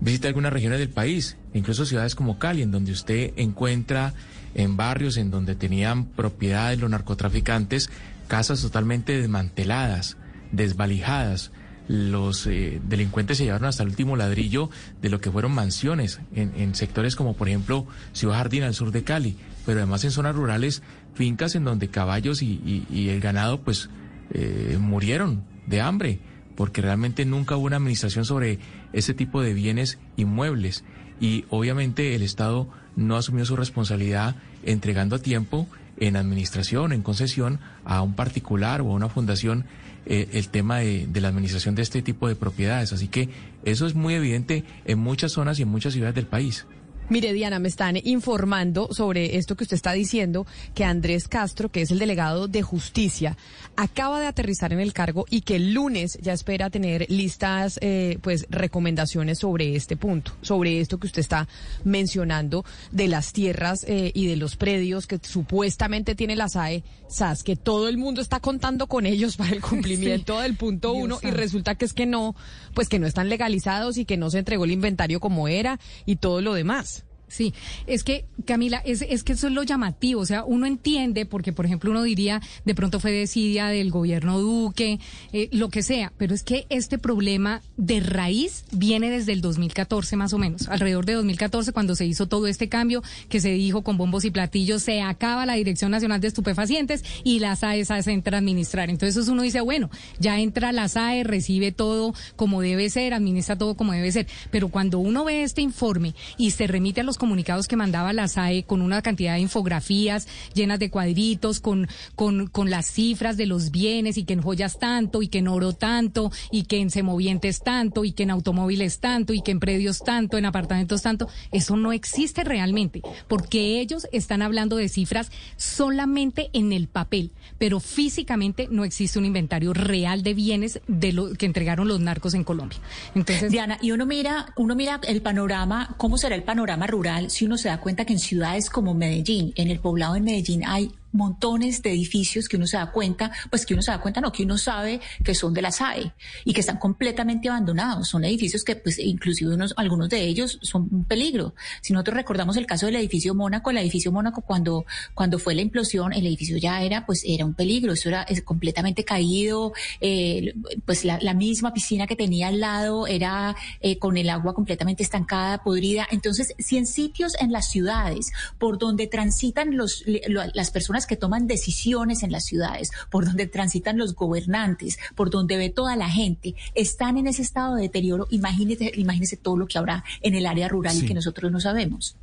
visita 0.00 0.28
algunas 0.28 0.52
regiones 0.52 0.78
del 0.78 0.90
país, 0.90 1.38
incluso 1.54 1.86
ciudades 1.86 2.14
como 2.14 2.38
Cali, 2.38 2.60
en 2.60 2.70
donde 2.70 2.92
usted 2.92 3.32
encuentra 3.36 4.12
en 4.54 4.76
barrios 4.76 5.16
en 5.16 5.30
donde 5.30 5.54
tenían 5.54 6.04
propiedades 6.04 6.78
los 6.78 6.90
narcotraficantes, 6.90 7.88
casas 8.28 8.60
totalmente 8.60 9.18
desmanteladas, 9.18 10.18
desvalijadas. 10.50 11.50
Los 11.92 12.46
eh, 12.46 12.80
delincuentes 12.88 13.36
se 13.36 13.44
llevaron 13.44 13.68
hasta 13.68 13.82
el 13.82 13.90
último 13.90 14.16
ladrillo 14.16 14.70
de 15.02 15.10
lo 15.10 15.20
que 15.20 15.30
fueron 15.30 15.52
mansiones 15.52 16.20
en, 16.34 16.52
en 16.56 16.74
sectores 16.74 17.16
como 17.16 17.36
por 17.36 17.48
ejemplo 17.48 17.86
Ciudad 18.14 18.36
Jardín 18.36 18.62
al 18.62 18.72
sur 18.72 18.92
de 18.92 19.04
Cali, 19.04 19.36
pero 19.66 19.80
además 19.80 20.02
en 20.04 20.10
zonas 20.10 20.34
rurales 20.34 20.82
fincas 21.14 21.54
en 21.54 21.64
donde 21.64 21.88
caballos 21.88 22.42
y, 22.42 22.86
el 23.10 23.20
ganado 23.20 23.60
pues 23.60 23.90
eh, 24.30 24.78
murieron 24.80 25.44
de 25.66 25.80
hambre, 25.80 26.18
porque 26.56 26.82
realmente 26.82 27.24
nunca 27.24 27.56
hubo 27.56 27.66
una 27.66 27.76
administración 27.76 28.24
sobre 28.24 28.58
ese 28.92 29.14
tipo 29.14 29.42
de 29.42 29.54
bienes 29.54 29.98
inmuebles. 30.16 30.84
Y 31.20 31.44
obviamente 31.50 32.14
el 32.14 32.22
Estado 32.22 32.68
no 32.96 33.16
asumió 33.16 33.44
su 33.44 33.54
responsabilidad 33.54 34.36
entregando 34.64 35.16
a 35.16 35.20
tiempo 35.20 35.68
en 35.98 36.16
administración, 36.16 36.92
en 36.92 37.02
concesión 37.02 37.60
a 37.84 38.02
un 38.02 38.14
particular 38.14 38.80
o 38.80 38.90
a 38.90 38.94
una 38.94 39.08
fundación 39.08 39.66
eh, 40.06 40.28
el 40.32 40.48
tema 40.48 40.78
de, 40.78 41.06
de, 41.06 41.20
la 41.20 41.28
administración 41.28 41.74
de 41.74 41.82
este 41.82 42.02
tipo 42.02 42.28
de 42.28 42.34
propiedades. 42.34 42.92
Así 42.92 43.08
que 43.08 43.28
eso 43.64 43.86
es 43.86 43.94
muy 43.94 44.14
evidente 44.14 44.64
en 44.84 44.98
muchas 44.98 45.32
zonas 45.32 45.58
y 45.58 45.62
en 45.62 45.68
muchas 45.68 45.92
ciudades 45.92 46.14
del 46.14 46.26
país. 46.26 46.66
Mire, 47.12 47.34
Diana, 47.34 47.58
me 47.58 47.68
están 47.68 47.98
informando 48.04 48.88
sobre 48.90 49.36
esto 49.36 49.54
que 49.54 49.64
usted 49.64 49.74
está 49.74 49.92
diciendo, 49.92 50.46
que 50.74 50.82
Andrés 50.82 51.28
Castro, 51.28 51.68
que 51.68 51.82
es 51.82 51.90
el 51.90 51.98
delegado 51.98 52.48
de 52.48 52.62
justicia, 52.62 53.36
acaba 53.76 54.18
de 54.18 54.28
aterrizar 54.28 54.72
en 54.72 54.80
el 54.80 54.94
cargo 54.94 55.26
y 55.28 55.42
que 55.42 55.56
el 55.56 55.74
lunes 55.74 56.16
ya 56.22 56.32
espera 56.32 56.70
tener 56.70 57.04
listas, 57.10 57.78
eh, 57.82 58.18
pues, 58.22 58.46
recomendaciones 58.48 59.40
sobre 59.40 59.76
este 59.76 59.98
punto, 59.98 60.32
sobre 60.40 60.80
esto 60.80 60.96
que 60.96 61.06
usted 61.06 61.20
está 61.20 61.48
mencionando 61.84 62.64
de 62.92 63.08
las 63.08 63.34
tierras 63.34 63.84
eh, 63.86 64.10
y 64.14 64.26
de 64.26 64.36
los 64.36 64.56
predios 64.56 65.06
que 65.06 65.20
supuestamente 65.22 66.14
tiene 66.14 66.34
la 66.34 66.48
SAE, 66.48 66.82
SAS, 67.08 67.42
que 67.42 67.56
todo 67.56 67.88
el 67.88 67.98
mundo 67.98 68.22
está 68.22 68.40
contando 68.40 68.86
con 68.86 69.04
ellos 69.04 69.36
para 69.36 69.50
el 69.50 69.60
cumplimiento 69.60 70.40
del 70.40 70.56
punto 70.56 70.94
uno 70.94 71.18
y 71.20 71.30
resulta 71.30 71.74
que 71.74 71.84
es 71.84 71.92
que 71.92 72.06
no, 72.06 72.34
pues 72.72 72.88
que 72.88 72.98
no 72.98 73.06
están 73.06 73.28
legalizados 73.28 73.98
y 73.98 74.06
que 74.06 74.16
no 74.16 74.30
se 74.30 74.38
entregó 74.38 74.64
el 74.64 74.70
inventario 74.70 75.20
como 75.20 75.46
era 75.46 75.78
y 76.06 76.16
todo 76.16 76.40
lo 76.40 76.54
demás. 76.54 77.01
Sí, 77.32 77.54
es 77.86 78.04
que, 78.04 78.26
Camila, 78.44 78.82
es, 78.84 79.00
es 79.00 79.24
que 79.24 79.32
eso 79.32 79.46
es 79.46 79.54
lo 79.54 79.62
llamativo. 79.62 80.20
O 80.20 80.26
sea, 80.26 80.44
uno 80.44 80.66
entiende, 80.66 81.24
porque, 81.24 81.54
por 81.54 81.64
ejemplo, 81.64 81.90
uno 81.90 82.02
diría, 82.02 82.42
de 82.66 82.74
pronto 82.74 83.00
fue 83.00 83.10
desidia 83.10 83.68
del 83.68 83.90
gobierno 83.90 84.38
Duque, 84.38 85.00
eh, 85.32 85.48
lo 85.50 85.70
que 85.70 85.82
sea, 85.82 86.12
pero 86.18 86.34
es 86.34 86.42
que 86.42 86.66
este 86.68 86.98
problema 86.98 87.62
de 87.78 88.00
raíz 88.00 88.66
viene 88.70 89.08
desde 89.08 89.32
el 89.32 89.40
2014, 89.40 90.14
más 90.16 90.34
o 90.34 90.38
menos. 90.38 90.68
Alrededor 90.68 91.06
de 91.06 91.14
2014, 91.14 91.72
cuando 91.72 91.96
se 91.96 92.04
hizo 92.04 92.28
todo 92.28 92.46
este 92.46 92.68
cambio, 92.68 93.02
que 93.30 93.40
se 93.40 93.48
dijo 93.52 93.80
con 93.80 93.96
bombos 93.96 94.26
y 94.26 94.30
platillos, 94.30 94.82
se 94.82 95.00
acaba 95.00 95.46
la 95.46 95.54
Dirección 95.54 95.90
Nacional 95.90 96.20
de 96.20 96.28
Estupefacientes 96.28 97.02
y 97.24 97.38
la 97.38 97.56
SAE 97.56 97.86
se 97.86 98.12
entra 98.12 98.36
a 98.36 98.40
administrar. 98.40 98.90
Entonces 98.90 99.26
uno 99.28 99.40
dice, 99.40 99.62
bueno, 99.62 99.88
ya 100.18 100.38
entra 100.38 100.70
la 100.72 100.86
SAE, 100.88 101.24
recibe 101.24 101.72
todo 101.72 102.12
como 102.36 102.60
debe 102.60 102.90
ser, 102.90 103.14
administra 103.14 103.56
todo 103.56 103.74
como 103.74 103.92
debe 103.92 104.12
ser. 104.12 104.26
Pero 104.50 104.68
cuando 104.68 104.98
uno 104.98 105.24
ve 105.24 105.44
este 105.44 105.62
informe 105.62 106.14
y 106.36 106.50
se 106.50 106.66
remite 106.66 107.00
a 107.00 107.04
los 107.04 107.21
comunicados 107.22 107.68
que 107.68 107.76
mandaba 107.76 108.12
la 108.12 108.26
SAE 108.26 108.64
con 108.64 108.82
una 108.82 109.00
cantidad 109.00 109.34
de 109.34 109.40
infografías 109.42 110.26
llenas 110.54 110.80
de 110.80 110.90
cuadritos, 110.90 111.60
con, 111.60 111.86
con, 112.16 112.48
con 112.48 112.68
las 112.68 112.86
cifras 112.86 113.36
de 113.36 113.46
los 113.46 113.70
bienes 113.70 114.18
y 114.18 114.24
que 114.24 114.32
en 114.32 114.42
joyas 114.42 114.80
tanto 114.80 115.22
y 115.22 115.28
que 115.28 115.38
en 115.38 115.46
oro 115.46 115.72
tanto 115.72 116.32
y 116.50 116.64
que 116.64 116.80
en 116.80 116.90
semovientes 116.90 117.62
tanto 117.62 118.04
y 118.04 118.10
que 118.10 118.24
en 118.24 118.32
automóviles 118.32 118.98
tanto 118.98 119.34
y 119.34 119.40
que 119.40 119.52
en 119.52 119.60
predios 119.60 120.00
tanto, 120.00 120.36
en 120.36 120.46
apartamentos 120.46 121.02
tanto. 121.02 121.28
Eso 121.52 121.76
no 121.76 121.92
existe 121.92 122.42
realmente 122.42 123.02
porque 123.28 123.80
ellos 123.80 124.08
están 124.10 124.42
hablando 124.42 124.74
de 124.74 124.88
cifras 124.88 125.30
solamente 125.56 126.50
en 126.52 126.72
el 126.72 126.88
papel, 126.88 127.30
pero 127.62 127.78
físicamente 127.78 128.66
no 128.72 128.82
existe 128.82 129.20
un 129.20 129.24
inventario 129.24 129.72
real 129.72 130.24
de 130.24 130.34
bienes 130.34 130.80
de 130.88 131.12
lo 131.12 131.32
que 131.34 131.46
entregaron 131.46 131.86
los 131.86 132.00
narcos 132.00 132.34
en 132.34 132.42
Colombia. 132.42 132.80
Entonces, 133.14 133.52
Diana, 133.52 133.78
y 133.80 133.92
uno 133.92 134.04
mira, 134.04 134.52
uno 134.56 134.74
mira 134.74 135.00
el 135.06 135.22
panorama, 135.22 135.94
cómo 135.96 136.18
será 136.18 136.34
el 136.34 136.42
panorama 136.42 136.88
rural 136.88 137.30
si 137.30 137.44
uno 137.44 137.56
se 137.56 137.68
da 137.68 137.78
cuenta 137.78 138.04
que 138.04 138.14
en 138.14 138.18
ciudades 138.18 138.68
como 138.68 138.94
Medellín, 138.94 139.52
en 139.54 139.70
el 139.70 139.78
poblado 139.78 140.14
de 140.14 140.22
Medellín 140.22 140.64
hay 140.66 140.90
montones 141.12 141.82
de 141.82 141.90
edificios 141.90 142.48
que 142.48 142.56
uno 142.56 142.66
se 142.66 142.76
da 142.76 142.90
cuenta, 142.90 143.30
pues 143.50 143.66
que 143.66 143.74
uno 143.74 143.82
se 143.82 143.90
da 143.90 144.00
cuenta, 144.00 144.20
no, 144.20 144.32
que 144.32 144.44
uno 144.44 144.58
sabe 144.58 145.00
que 145.24 145.34
son 145.34 145.54
de 145.54 145.62
la 145.62 145.70
SAE 145.70 146.12
y 146.44 146.52
que 146.52 146.60
están 146.60 146.78
completamente 146.78 147.48
abandonados. 147.48 148.08
Son 148.08 148.24
edificios 148.24 148.64
que, 148.64 148.76
pues, 148.76 148.98
inclusive 148.98 149.54
unos, 149.54 149.74
algunos 149.76 150.08
de 150.08 150.22
ellos 150.22 150.58
son 150.62 150.88
un 150.90 151.04
peligro. 151.04 151.54
Si 151.80 151.92
nosotros 151.92 152.16
recordamos 152.16 152.56
el 152.56 152.66
caso 152.66 152.86
del 152.86 152.96
edificio 152.96 153.34
Mónaco, 153.34 153.70
el 153.70 153.78
edificio 153.78 154.12
Mónaco 154.12 154.42
cuando, 154.42 154.84
cuando 155.14 155.38
fue 155.38 155.54
la 155.54 155.62
implosión, 155.62 156.12
el 156.12 156.26
edificio 156.26 156.56
ya 156.56 156.82
era, 156.82 157.06
pues, 157.06 157.22
era 157.26 157.44
un 157.44 157.54
peligro. 157.54 157.92
Eso 157.92 158.08
era 158.08 158.26
completamente 158.44 159.04
caído. 159.04 159.72
Eh, 160.00 160.54
pues 160.84 161.04
la, 161.04 161.32
misma 161.32 161.72
piscina 161.72 162.06
que 162.06 162.14
tenía 162.14 162.48
al 162.48 162.60
lado 162.60 163.06
era 163.06 163.56
eh, 163.80 163.98
con 163.98 164.16
el 164.16 164.28
agua 164.28 164.54
completamente 164.54 165.02
estancada, 165.02 165.62
podrida. 165.62 166.06
Entonces, 166.10 166.54
si 166.58 166.76
en 166.76 166.86
sitios 166.86 167.34
en 167.40 167.52
las 167.52 167.70
ciudades 167.70 168.32
por 168.58 168.78
donde 168.78 169.06
transitan 169.06 169.76
los, 169.76 170.04
las 170.28 170.70
personas 170.70 171.01
que 171.06 171.16
toman 171.16 171.46
decisiones 171.46 172.22
en 172.22 172.32
las 172.32 172.44
ciudades, 172.44 172.90
por 173.10 173.24
donde 173.24 173.46
transitan 173.46 173.98
los 173.98 174.14
gobernantes, 174.14 174.98
por 175.14 175.30
donde 175.30 175.56
ve 175.56 175.70
toda 175.70 175.96
la 175.96 176.10
gente, 176.10 176.54
están 176.74 177.16
en 177.16 177.26
ese 177.26 177.42
estado 177.42 177.76
de 177.76 177.82
deterioro, 177.82 178.26
imagínese, 178.30 178.92
imagínese 178.94 179.36
todo 179.36 179.56
lo 179.56 179.66
que 179.66 179.78
habrá 179.78 180.04
en 180.20 180.34
el 180.34 180.46
área 180.46 180.68
rural 180.68 180.96
y 180.96 181.06
que 181.06 181.14
nosotros 181.14 181.50
no 181.52 181.60
sabemos. 181.60 182.16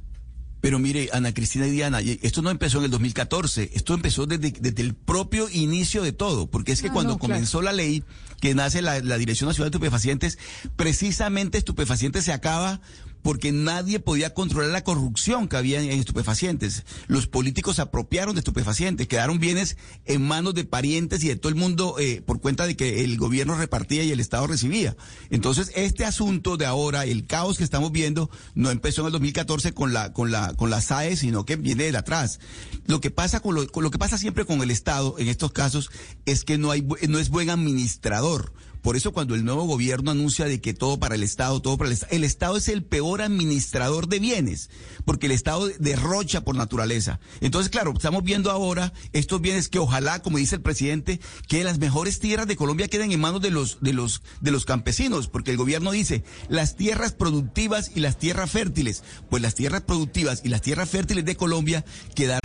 Pero 0.61 0.77
mire, 0.77 1.09
Ana 1.13 1.33
Cristina 1.33 1.67
y 1.67 1.71
Diana, 1.71 2.01
esto 2.01 2.41
no 2.41 2.49
empezó 2.49 2.79
en 2.79 2.85
el 2.85 2.91
2014, 2.91 3.71
esto 3.73 3.93
empezó 3.93 4.25
desde, 4.25 4.51
desde 4.51 4.81
el 4.81 4.93
propio 4.93 5.47
inicio 5.49 6.03
de 6.03 6.11
todo, 6.11 6.47
porque 6.47 6.73
es 6.73 6.81
que 6.81 6.89
cuando 6.89 7.17
comenzó 7.17 7.61
la 7.61 7.71
ley 7.71 8.03
que 8.41 8.53
nace 8.55 8.81
la, 8.81 8.99
la 8.99 9.17
Dirección 9.17 9.47
Nacional 9.47 9.71
de 9.71 9.77
Estupefacientes, 9.77 10.37
precisamente 10.75 11.57
estupefacientes 11.57 12.25
se 12.25 12.33
acaba 12.33 12.81
porque 13.21 13.51
nadie 13.51 13.99
podía 13.99 14.33
controlar 14.33 14.71
la 14.71 14.83
corrupción 14.83 15.47
que 15.47 15.57
había 15.57 15.81
en 15.81 15.89
estupefacientes. 15.91 16.85
Los 17.07 17.27
políticos 17.27 17.77
se 17.77 17.81
apropiaron 17.81 18.35
de 18.35 18.39
estupefacientes, 18.39 19.07
quedaron 19.07 19.39
bienes 19.39 19.77
en 20.05 20.21
manos 20.21 20.53
de 20.53 20.65
parientes 20.65 21.23
y 21.23 21.27
de 21.27 21.35
todo 21.35 21.49
el 21.49 21.55
mundo 21.55 21.95
eh, 21.99 22.21
por 22.25 22.41
cuenta 22.41 22.65
de 22.65 22.75
que 22.75 23.03
el 23.03 23.17
gobierno 23.17 23.55
repartía 23.55 24.03
y 24.03 24.11
el 24.11 24.19
Estado 24.19 24.47
recibía. 24.47 24.95
Entonces, 25.29 25.71
este 25.75 26.05
asunto 26.05 26.57
de 26.57 26.65
ahora, 26.65 27.05
el 27.05 27.25
caos 27.25 27.57
que 27.57 27.63
estamos 27.63 27.91
viendo, 27.91 28.29
no 28.55 28.71
empezó 28.71 29.01
en 29.01 29.07
el 29.07 29.13
2014 29.13 29.73
con 29.73 29.93
la, 29.93 30.13
con 30.13 30.31
la, 30.31 30.53
con 30.53 30.69
la 30.69 30.81
SAE, 30.81 31.15
sino 31.15 31.45
que 31.45 31.55
viene 31.55 31.91
de 31.91 31.97
atrás. 31.97 32.39
Lo 32.85 33.01
que 33.01 33.11
pasa 33.11 33.39
con 33.39 33.55
lo, 33.55 33.67
con 33.67 33.83
lo 33.83 33.91
que 33.91 33.97
pasa 33.97 34.17
siempre 34.17 34.45
con 34.45 34.61
el 34.61 34.71
Estado 34.71 35.15
en 35.17 35.27
estos 35.27 35.51
casos 35.51 35.91
es 36.25 36.43
que 36.43 36.57
no 36.57 36.71
hay, 36.71 36.87
no 37.07 37.19
es 37.19 37.29
buen 37.29 37.49
administrador. 37.49 38.53
Por 38.81 38.95
eso 38.95 39.11
cuando 39.11 39.35
el 39.35 39.43
nuevo 39.43 39.65
gobierno 39.65 40.11
anuncia 40.11 40.45
de 40.45 40.61
que 40.61 40.73
todo 40.73 40.99
para 40.99 41.15
el 41.15 41.23
Estado, 41.23 41.61
todo 41.61 41.77
para 41.77 41.89
el 41.89 41.93
Estado, 41.93 42.13
el 42.15 42.23
Estado 42.23 42.57
es 42.57 42.67
el 42.67 42.83
peor 42.83 43.21
administrador 43.21 44.07
de 44.07 44.19
bienes, 44.19 44.69
porque 45.05 45.25
el 45.25 45.33
Estado 45.33 45.67
derrocha 45.79 46.41
por 46.41 46.55
naturaleza. 46.55 47.19
Entonces, 47.41 47.69
claro, 47.69 47.93
estamos 47.95 48.23
viendo 48.23 48.51
ahora 48.51 48.93
estos 49.13 49.41
bienes 49.41 49.69
que 49.69 49.79
ojalá, 49.79 50.21
como 50.21 50.37
dice 50.37 50.55
el 50.55 50.61
presidente, 50.61 51.19
que 51.47 51.63
las 51.63 51.79
mejores 51.79 52.19
tierras 52.19 52.47
de 52.47 52.55
Colombia 52.55 52.87
queden 52.87 53.11
en 53.11 53.19
manos 53.19 53.41
de 53.41 53.51
los, 53.51 53.79
de 53.81 53.93
los, 53.93 54.21
de 54.41 54.51
los 54.51 54.65
campesinos, 54.65 55.27
porque 55.27 55.51
el 55.51 55.57
gobierno 55.57 55.91
dice 55.91 56.23
las 56.47 56.75
tierras 56.75 57.13
productivas 57.13 57.91
y 57.95 57.99
las 57.99 58.17
tierras 58.17 58.49
fértiles. 58.51 59.03
Pues 59.29 59.41
las 59.41 59.55
tierras 59.55 59.81
productivas 59.81 60.41
y 60.43 60.49
las 60.49 60.61
tierras 60.61 60.89
fértiles 60.89 61.25
de 61.25 61.35
Colombia 61.35 61.85
quedan. 62.15 62.39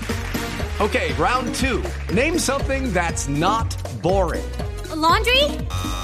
Okay, 0.81 1.13
round 1.17 1.55
two. 1.55 1.81
Name 2.13 2.39
something 2.39 2.93
that's 2.93 3.29
not 3.29 3.77
boring. 4.03 4.43
laundry? 4.95 6.04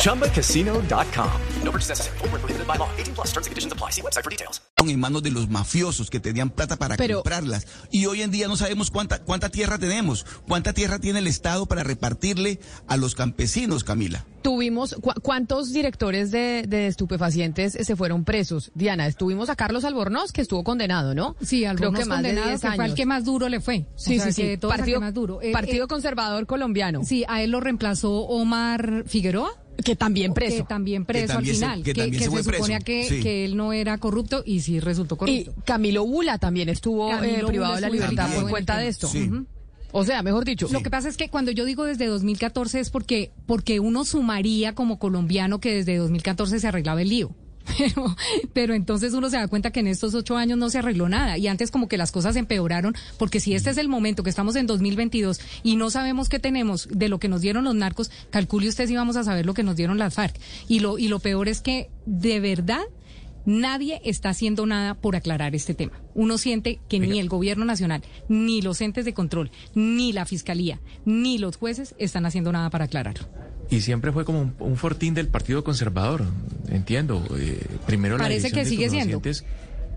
ChumbaCasino.com. 0.00 1.30
No 1.62 1.70
purchase 1.70 1.90
necessary. 1.90 2.18
Full 2.18 2.28
prohibited 2.28 2.66
by 2.66 2.76
law. 2.78 2.88
18 2.96 3.14
plus 3.14 3.28
terms 3.32 3.46
and 3.46 3.52
conditions 3.52 3.72
apply. 3.72 3.90
See 3.90 4.02
website 4.02 4.24
for 4.24 4.30
details. 4.30 4.60
En 4.88 4.98
manos 4.98 5.22
de 5.22 5.30
los 5.30 5.50
mafiosos 5.50 6.08
que 6.08 6.20
tenían 6.20 6.48
plata 6.48 6.76
para 6.76 6.96
Pero, 6.96 7.16
comprarlas. 7.16 7.66
Y 7.90 8.06
hoy 8.06 8.22
en 8.22 8.30
día 8.30 8.48
no 8.48 8.56
sabemos 8.56 8.90
cuánta, 8.90 9.22
cuánta 9.22 9.50
tierra 9.50 9.78
tenemos. 9.78 10.24
¿Cuánta 10.48 10.72
tierra 10.72 10.98
tiene 10.98 11.18
el 11.18 11.26
Estado 11.26 11.66
para 11.66 11.82
repartirle 11.82 12.60
a 12.86 12.96
los 12.96 13.14
campesinos, 13.14 13.84
Camila? 13.84 14.24
Tuvimos, 14.40 14.94
cu 14.94 15.12
¿cuántos 15.20 15.74
directores 15.74 16.30
de, 16.30 16.64
de, 16.66 16.86
estupefacientes 16.86 17.74
se 17.74 17.94
fueron 17.94 18.24
presos? 18.24 18.70
Diana, 18.74 19.06
estuvimos 19.06 19.50
a 19.50 19.56
Carlos 19.56 19.84
Albornoz, 19.84 20.32
que 20.32 20.40
estuvo 20.40 20.64
condenado, 20.64 21.14
¿no? 21.14 21.36
Sí, 21.42 21.66
Albornoz 21.66 21.90
Creo 21.90 21.92
que 21.92 22.08
condenado, 22.08 22.46
más 22.46 22.46
de 22.46 22.50
10 22.50 22.64
años. 22.64 22.72
que 22.72 22.76
fue 22.76 22.86
el 22.86 22.94
que 22.94 23.06
más 23.06 23.24
duro 23.26 23.48
le 23.50 23.60
fue. 23.60 23.86
Sí, 23.96 24.18
o 24.18 24.22
sea, 24.22 24.32
sí, 24.32 24.52
sí. 24.52 24.56
Partido, 24.56 24.98
más 24.98 25.12
duro. 25.12 25.40
Partido 25.52 25.84
eh, 25.84 25.88
Conservador 25.88 26.46
Colombiano. 26.46 27.04
Sí, 27.04 27.24
a 27.28 27.42
él 27.42 27.50
lo 27.50 27.60
reemplazó 27.60 28.12
Omar 28.12 29.04
Figueroa. 29.06 29.52
Que 29.84 29.96
también 29.96 30.34
preso. 30.34 30.56
Que 30.58 30.62
también 30.64 31.04
preso 31.04 31.38
al 31.38 31.44
final. 31.46 31.78
Se, 31.78 31.84
que, 31.84 31.92
que, 31.92 32.10
que 32.10 32.18
se, 32.18 32.30
se 32.30 32.42
suponía 32.42 32.80
que, 32.80 33.04
sí. 33.04 33.20
que, 33.20 33.44
él 33.44 33.56
no 33.56 33.72
era 33.72 33.98
corrupto 33.98 34.42
y 34.44 34.60
sí 34.60 34.80
resultó 34.80 35.16
corrupto. 35.16 35.54
Y 35.56 35.62
Camilo 35.62 36.06
Bula 36.06 36.38
también 36.38 36.68
estuvo 36.68 37.12
eh, 37.22 37.42
privado 37.46 37.74
de 37.74 37.80
la 37.80 37.90
libertad 37.90 38.28
por 38.34 38.50
cuenta 38.50 38.78
de 38.78 38.88
esto. 38.88 39.08
Sí. 39.08 39.28
Uh 39.28 39.32
-huh. 39.32 39.46
O 39.92 40.04
sea, 40.04 40.22
mejor 40.22 40.44
dicho. 40.44 40.68
Lo 40.70 40.82
que 40.82 40.90
pasa 40.90 41.08
es 41.08 41.16
que 41.16 41.28
cuando 41.28 41.50
yo 41.50 41.64
digo 41.64 41.84
desde 41.84 42.06
2014 42.06 42.80
es 42.80 42.90
porque, 42.90 43.32
porque 43.46 43.80
uno 43.80 44.04
sumaría 44.04 44.74
como 44.74 44.98
colombiano 44.98 45.60
que 45.60 45.74
desde 45.74 45.96
2014 45.96 46.60
se 46.60 46.68
arreglaba 46.68 47.02
el 47.02 47.08
lío. 47.08 47.34
Pero, 47.78 48.16
pero 48.52 48.74
entonces 48.74 49.14
uno 49.14 49.30
se 49.30 49.36
da 49.36 49.48
cuenta 49.48 49.70
que 49.70 49.80
en 49.80 49.86
estos 49.86 50.14
ocho 50.14 50.36
años 50.36 50.58
no 50.58 50.68
se 50.70 50.78
arregló 50.78 51.08
nada 51.08 51.38
y 51.38 51.46
antes 51.46 51.70
como 51.70 51.88
que 51.88 51.96
las 51.96 52.12
cosas 52.12 52.36
empeoraron 52.36 52.94
porque 53.18 53.40
si 53.40 53.54
este 53.54 53.70
es 53.70 53.78
el 53.78 53.88
momento 53.88 54.22
que 54.22 54.30
estamos 54.30 54.56
en 54.56 54.66
2022 54.66 55.40
y 55.62 55.76
no 55.76 55.88
sabemos 55.88 56.28
qué 56.28 56.38
tenemos 56.38 56.88
de 56.90 57.08
lo 57.08 57.18
que 57.18 57.28
nos 57.28 57.40
dieron 57.40 57.64
los 57.64 57.74
narcos, 57.74 58.10
calcule 58.30 58.68
usted 58.68 58.86
si 58.86 58.96
vamos 58.96 59.16
a 59.16 59.24
saber 59.24 59.46
lo 59.46 59.54
que 59.54 59.62
nos 59.62 59.76
dieron 59.76 59.98
las 59.98 60.14
FARC. 60.14 60.38
Y 60.68 60.80
lo, 60.80 60.98
y 60.98 61.08
lo 61.08 61.20
peor 61.20 61.48
es 61.48 61.60
que 61.60 61.90
de 62.06 62.40
verdad 62.40 62.82
Nadie 63.46 64.00
está 64.04 64.28
haciendo 64.28 64.66
nada 64.66 64.94
por 64.94 65.16
aclarar 65.16 65.54
este 65.54 65.74
tema. 65.74 66.00
Uno 66.14 66.36
siente 66.38 66.78
que 66.88 67.00
ni 67.00 67.18
el 67.18 67.28
gobierno 67.28 67.64
nacional, 67.64 68.02
ni 68.28 68.60
los 68.60 68.80
entes 68.80 69.04
de 69.04 69.14
control, 69.14 69.50
ni 69.74 70.12
la 70.12 70.26
fiscalía, 70.26 70.80
ni 71.04 71.38
los 71.38 71.56
jueces 71.56 71.94
están 71.98 72.26
haciendo 72.26 72.52
nada 72.52 72.70
para 72.70 72.84
aclararlo. 72.84 73.49
Y 73.70 73.80
siempre 73.82 74.12
fue 74.12 74.24
como 74.24 74.40
un, 74.40 74.54
un 74.58 74.76
fortín 74.76 75.14
del 75.14 75.28
Partido 75.28 75.62
Conservador, 75.62 76.24
entiendo. 76.68 77.24
Eh, 77.38 77.64
primero 77.86 78.18
Parece 78.18 78.50
la 78.50 78.54
que 78.54 78.64
sigue 78.64 78.90
siendo. 78.90 79.22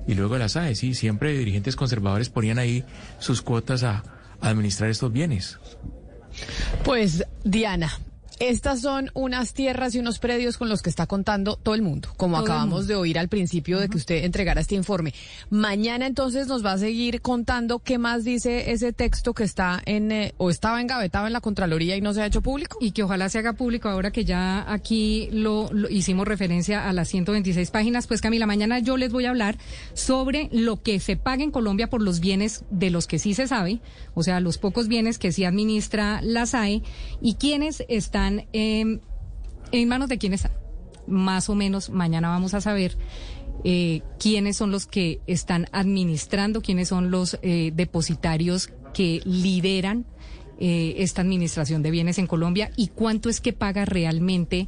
Y 0.07 0.13
luego 0.15 0.37
las 0.37 0.55
AE, 0.57 0.75
sí, 0.75 0.93
siempre 0.93 1.37
dirigentes 1.37 1.75
conservadores 1.75 2.29
ponían 2.29 2.59
ahí 2.59 2.83
sus 3.19 3.41
cuotas 3.41 3.83
a, 3.83 4.03
a 4.41 4.49
administrar 4.49 4.89
estos 4.89 5.11
bienes. 5.11 5.57
Pues, 6.83 7.23
Diana, 7.43 7.99
Estas 8.39 8.81
son 8.81 9.11
unas 9.13 9.53
tierras 9.53 9.95
y 9.95 9.99
unos 9.99 10.19
predios 10.19 10.57
con 10.57 10.69
los 10.69 10.81
que 10.81 10.89
está 10.89 11.07
contando 11.07 11.55
todo 11.55 11.75
el 11.75 11.81
mundo, 11.81 12.09
como 12.17 12.37
Todo 12.37 12.45
acabamos 12.45 12.79
mundo. 12.81 12.87
de 12.87 12.95
oír 12.95 13.19
al 13.19 13.29
principio 13.29 13.79
de 13.79 13.89
que 13.89 13.97
usted 13.97 14.23
entregara 14.23 14.61
este 14.61 14.75
informe. 14.75 15.13
Mañana 15.49 16.05
entonces 16.07 16.47
nos 16.47 16.65
va 16.65 16.73
a 16.73 16.77
seguir 16.77 17.21
contando 17.21 17.79
qué 17.79 17.97
más 17.97 18.23
dice 18.23 18.71
ese 18.71 18.93
texto 18.93 19.33
que 19.33 19.43
está 19.43 19.81
en 19.85 20.11
eh, 20.11 20.33
o 20.37 20.49
estaba 20.49 20.81
engavetado 20.81 21.27
en 21.27 21.33
la 21.33 21.41
Contraloría 21.41 21.95
y 21.95 22.01
no 22.01 22.13
se 22.13 22.21
ha 22.21 22.25
hecho 22.25 22.41
público. 22.41 22.77
Y 22.81 22.91
que 22.91 23.03
ojalá 23.03 23.29
se 23.29 23.39
haga 23.39 23.53
público 23.53 23.89
ahora 23.89 24.11
que 24.11 24.25
ya 24.25 24.71
aquí 24.71 25.29
lo, 25.31 25.69
lo 25.71 25.89
hicimos 25.89 26.27
referencia 26.27 26.87
a 26.87 26.93
las 26.93 27.09
126 27.09 27.71
páginas. 27.71 28.07
Pues 28.07 28.21
Camila, 28.21 28.45
mañana 28.45 28.79
yo 28.79 28.97
les 28.97 29.11
voy 29.11 29.25
a 29.25 29.29
hablar 29.29 29.57
sobre 29.93 30.49
lo 30.51 30.81
que 30.81 30.99
se 30.99 31.15
paga 31.17 31.43
en 31.43 31.51
Colombia 31.51 31.89
por 31.89 32.01
los 32.01 32.19
bienes 32.19 32.63
de 32.69 32.89
los 32.89 33.07
que 33.07 33.19
sí 33.19 33.33
se 33.33 33.47
sabe, 33.47 33.79
o 34.13 34.23
sea, 34.23 34.39
los 34.39 34.57
pocos 34.57 34.87
bienes 34.87 35.17
que 35.17 35.31
sí 35.31 35.45
administra 35.45 36.21
la 36.21 36.45
SAE 36.45 36.81
y 37.21 37.35
quiénes 37.35 37.83
están 37.87 38.32
em, 38.53 38.99
en 39.71 39.87
manos 39.87 40.09
de 40.09 40.17
están. 40.17 40.51
Más 41.07 41.49
o 41.49 41.55
menos 41.55 41.89
mañana 41.89 42.29
vamos 42.29 42.53
a 42.53 42.61
saber 42.61 42.97
eh, 43.63 44.01
quiénes 44.19 44.57
son 44.57 44.71
los 44.71 44.85
que 44.85 45.19
están 45.27 45.67
administrando, 45.71 46.61
quiénes 46.61 46.89
son 46.89 47.11
los 47.11 47.37
eh, 47.41 47.71
depositarios 47.73 48.69
que 48.93 49.21
lideran 49.25 50.05
eh, 50.59 50.95
esta 50.99 51.21
administración 51.21 51.81
de 51.81 51.91
bienes 51.91 52.17
en 52.19 52.27
Colombia 52.27 52.71
y 52.77 52.87
cuánto 52.87 53.29
es 53.29 53.41
que 53.41 53.53
paga 53.53 53.85
realmente 53.85 54.67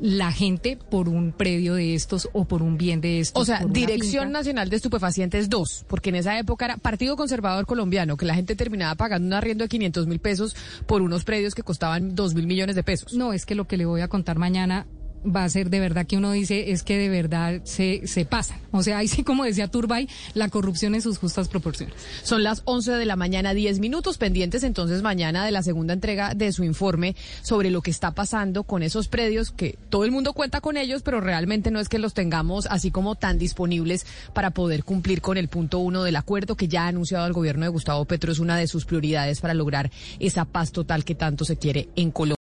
la 0.00 0.32
gente 0.32 0.78
por 0.90 1.08
un 1.08 1.32
predio 1.32 1.74
de 1.74 1.94
estos 1.94 2.28
o 2.32 2.44
por 2.44 2.62
un 2.62 2.76
bien 2.76 3.00
de 3.00 3.20
estos. 3.20 3.42
O 3.42 3.44
sea, 3.44 3.64
Dirección. 3.66 4.32
Nacional 4.32 4.68
de 4.68 4.76
Estupefacientes 4.76 5.48
2, 5.48 5.84
porque 5.88 6.10
en 6.10 6.16
esa 6.16 6.38
época 6.38 6.64
era 6.64 6.76
Partido 6.76 7.16
Conservador 7.16 7.66
Colombiano, 7.66 8.16
que 8.16 8.26
la 8.26 8.34
gente 8.34 8.56
terminaba 8.56 8.94
pagando 8.94 9.26
un 9.26 9.32
arriendo 9.32 9.64
de 9.64 9.68
500 9.68 10.06
mil 10.06 10.18
pesos 10.18 10.56
por 10.86 11.02
unos 11.02 11.24
predios 11.24 11.54
que 11.54 11.62
costaban 11.62 12.14
2 12.14 12.34
mil 12.34 12.46
millones 12.46 12.76
de 12.76 12.82
pesos. 12.82 13.14
No, 13.14 13.32
es 13.32 13.46
que 13.46 13.54
lo 13.54 13.66
que 13.66 13.76
le 13.76 13.86
voy 13.86 14.00
a 14.00 14.08
contar 14.08 14.38
mañana 14.38 14.86
va 15.26 15.44
a 15.44 15.48
ser 15.48 15.70
de 15.70 15.80
verdad 15.80 16.06
que 16.06 16.16
uno 16.16 16.32
dice 16.32 16.70
es 16.70 16.82
que 16.82 16.98
de 16.98 17.08
verdad 17.08 17.60
se, 17.64 18.06
se 18.06 18.24
pasan. 18.24 18.58
O 18.70 18.82
sea, 18.82 18.98
ahí 18.98 19.08
sí, 19.08 19.22
como 19.24 19.44
decía 19.44 19.68
Turbay, 19.68 20.08
la 20.34 20.48
corrupción 20.48 20.94
en 20.94 21.02
sus 21.02 21.18
justas 21.18 21.48
proporciones. 21.48 21.94
Son 22.22 22.42
las 22.42 22.62
11 22.64 22.92
de 22.92 23.06
la 23.06 23.16
mañana, 23.16 23.54
10 23.54 23.78
minutos 23.78 24.18
pendientes 24.18 24.62
entonces 24.62 25.02
mañana 25.02 25.44
de 25.44 25.50
la 25.50 25.62
segunda 25.62 25.94
entrega 25.94 26.34
de 26.34 26.52
su 26.52 26.64
informe 26.64 27.16
sobre 27.42 27.70
lo 27.70 27.82
que 27.82 27.90
está 27.90 28.12
pasando 28.12 28.64
con 28.64 28.82
esos 28.82 29.08
predios 29.08 29.50
que 29.50 29.78
todo 29.88 30.04
el 30.04 30.12
mundo 30.12 30.32
cuenta 30.32 30.60
con 30.60 30.76
ellos, 30.76 31.02
pero 31.02 31.20
realmente 31.20 31.70
no 31.70 31.80
es 31.80 31.88
que 31.88 31.98
los 31.98 32.14
tengamos 32.14 32.66
así 32.66 32.90
como 32.90 33.14
tan 33.14 33.38
disponibles 33.38 34.06
para 34.32 34.50
poder 34.50 34.84
cumplir 34.84 35.20
con 35.20 35.36
el 35.36 35.48
punto 35.48 35.78
uno 35.78 36.02
del 36.04 36.16
acuerdo 36.16 36.56
que 36.56 36.68
ya 36.68 36.84
ha 36.84 36.88
anunciado 36.88 37.26
el 37.26 37.32
gobierno 37.32 37.64
de 37.64 37.70
Gustavo 37.70 38.04
Petro 38.04 38.32
es 38.32 38.38
una 38.38 38.56
de 38.56 38.66
sus 38.66 38.84
prioridades 38.84 39.40
para 39.40 39.54
lograr 39.54 39.90
esa 40.18 40.44
paz 40.44 40.72
total 40.72 41.04
que 41.04 41.14
tanto 41.14 41.44
se 41.44 41.56
quiere 41.56 41.88
en 41.96 42.10
Colombia. 42.10 42.35